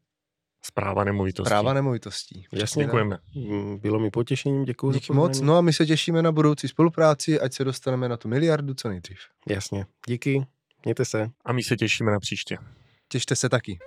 Zpráva 0.65 1.03
nemovitostí. 1.03 1.47
Zpráva 1.47 1.73
nemovitostí. 1.73 2.45
Jasně, 2.51 2.83
děkujeme. 2.83 3.17
Mm, 3.35 3.79
bylo 3.79 3.99
mi 3.99 4.11
potěšením, 4.11 4.65
děkuji 4.65 4.91
Díky 4.91 5.13
moc. 5.13 5.41
No 5.41 5.57
a 5.57 5.61
my 5.61 5.73
se 5.73 5.85
těšíme 5.85 6.21
na 6.21 6.31
budoucí 6.31 6.67
spolupráci, 6.67 7.39
ať 7.39 7.53
se 7.53 7.63
dostaneme 7.63 8.09
na 8.09 8.17
tu 8.17 8.27
miliardu 8.27 8.73
co 8.73 8.89
nejdřív. 8.89 9.17
Jasně. 9.49 9.85
Díky. 10.07 10.45
Mějte 10.85 11.05
se. 11.05 11.29
A 11.45 11.53
my 11.53 11.63
se 11.63 11.75
těšíme 11.75 12.11
na 12.11 12.19
příště. 12.19 12.57
Těšte 13.07 13.35
se 13.35 13.49
taky. 13.49 13.77